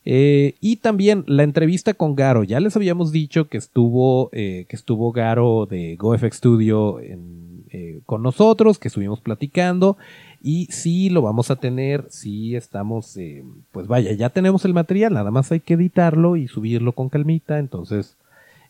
Eh, 0.03 0.55
y 0.59 0.77
también 0.77 1.23
la 1.25 1.43
entrevista 1.43 1.93
con 1.93 2.15
Garo. 2.15 2.43
Ya 2.43 2.59
les 2.59 2.75
habíamos 2.75 3.13
dicho 3.13 3.47
que 3.47 3.57
estuvo, 3.57 4.29
eh, 4.33 4.65
que 4.67 4.75
estuvo 4.75 5.13
Garo 5.13 5.67
de 5.67 5.95
GoFX 5.95 6.35
Studio 6.35 6.99
eh, 7.71 8.01
con 8.05 8.23
nosotros, 8.23 8.79
que 8.79 8.87
estuvimos 8.87 9.21
platicando. 9.21 9.97
Y 10.41 10.67
sí 10.67 11.09
lo 11.09 11.21
vamos 11.21 11.51
a 11.51 11.55
tener, 11.55 12.05
sí 12.09 12.55
estamos, 12.55 13.17
pues 13.71 13.87
vaya, 13.87 14.11
ya 14.13 14.29
tenemos 14.29 14.65
el 14.65 14.73
material, 14.73 15.13
nada 15.13 15.29
más 15.29 15.51
hay 15.51 15.59
que 15.59 15.75
editarlo 15.75 16.35
y 16.35 16.47
subirlo 16.47 16.93
con 16.93 17.09
calmita. 17.09 17.59
Entonces, 17.59 18.17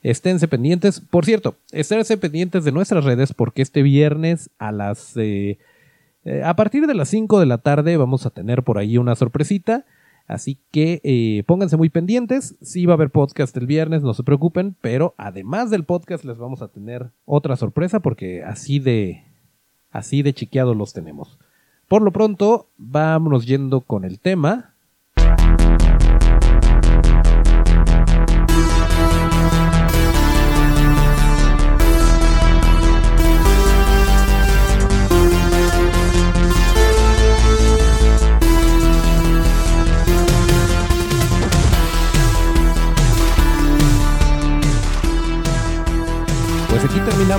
esténse 0.04 0.48
pendientes. 0.48 1.00
Por 1.00 1.26
cierto, 1.26 1.56
esténse 1.72 2.18
pendientes 2.18 2.66
de 2.66 2.72
nuestras 2.72 3.06
redes 3.06 3.34
porque 3.34 3.62
este 3.62 3.84
viernes 3.84 4.50
a 4.60 4.72
las... 4.72 5.16
a 6.44 6.56
partir 6.56 6.88
de 6.88 6.94
las 6.94 7.10
5 7.10 7.40
de 7.40 7.46
la 7.46 7.60
tarde 7.60 7.96
vamos 7.98 8.26
a 8.26 8.32
tener 8.32 8.64
por 8.64 8.78
ahí 8.78 8.98
una 8.98 9.16
sorpresita. 9.16 9.86
Así 10.32 10.58
que 10.72 11.02
eh, 11.04 11.44
pónganse 11.46 11.76
muy 11.76 11.90
pendientes. 11.90 12.56
Sí 12.62 12.86
va 12.86 12.94
a 12.94 12.96
haber 12.96 13.10
podcast 13.10 13.56
el 13.58 13.66
viernes, 13.66 14.02
no 14.02 14.14
se 14.14 14.24
preocupen, 14.24 14.78
pero 14.80 15.14
además 15.18 15.70
del 15.70 15.84
podcast 15.84 16.24
les 16.24 16.38
vamos 16.38 16.62
a 16.62 16.70
tener 16.70 17.12
otra 17.26 17.58
sorpresa 17.58 18.00
porque 18.00 18.42
así 18.42 18.80
de 18.80 19.26
así 19.92 20.22
de 20.22 20.32
chiqueados 20.32 20.78
los 20.78 20.94
tenemos. 20.94 21.38
Por 21.90 22.02
lo 22.02 22.14
pronto, 22.14 22.70
vámonos 22.78 23.46
yendo 23.46 23.82
con 23.82 24.06
el 24.06 24.22
tema. 24.22 24.74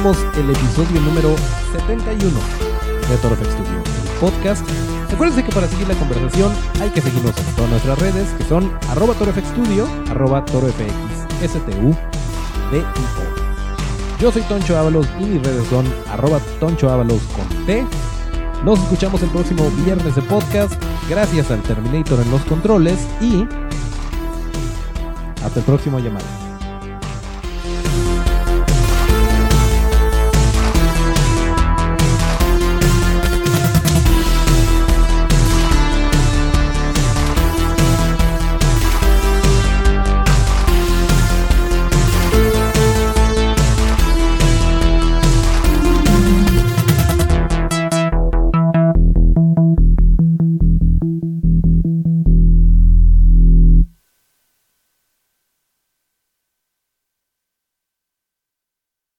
El 0.02 0.50
episodio 0.50 1.00
número 1.00 1.36
71 1.70 2.32
de 3.08 3.16
Torofx 3.18 3.52
Studio, 3.52 3.78
el 3.78 4.18
podcast. 4.18 4.68
Acuérdense 5.12 5.44
que 5.44 5.52
para 5.52 5.68
seguir 5.68 5.86
la 5.86 5.94
conversación 5.94 6.52
hay 6.80 6.90
que 6.90 7.00
seguirnos 7.00 7.38
en 7.38 7.54
todas 7.54 7.70
nuestras 7.70 7.98
redes, 8.00 8.28
que 8.30 8.42
son 8.42 8.76
arroba 8.88 9.14
torofx 9.14 9.46
studio, 9.50 9.86
arroba 10.10 10.44
torofx, 10.44 10.92
STU, 11.44 11.96
Yo 14.18 14.32
soy 14.32 14.42
Toncho 14.42 14.76
Ábalos 14.76 15.06
y 15.20 15.24
mis 15.24 15.42
redes 15.44 15.68
son 15.68 15.86
arroba 16.10 16.40
Toncho 16.58 16.90
Ábalos 16.90 17.22
con 17.36 17.66
T. 17.66 17.86
Nos 18.64 18.80
escuchamos 18.80 19.22
el 19.22 19.28
próximo 19.28 19.70
viernes 19.84 20.16
de 20.16 20.22
podcast. 20.22 20.72
Gracias 21.08 21.48
al 21.52 21.62
Terminator 21.62 22.18
en 22.20 22.30
los 22.32 22.42
controles 22.46 22.98
y 23.20 23.46
hasta 25.44 25.60
el 25.60 25.64
próximo 25.64 26.00
llamado. 26.00 26.41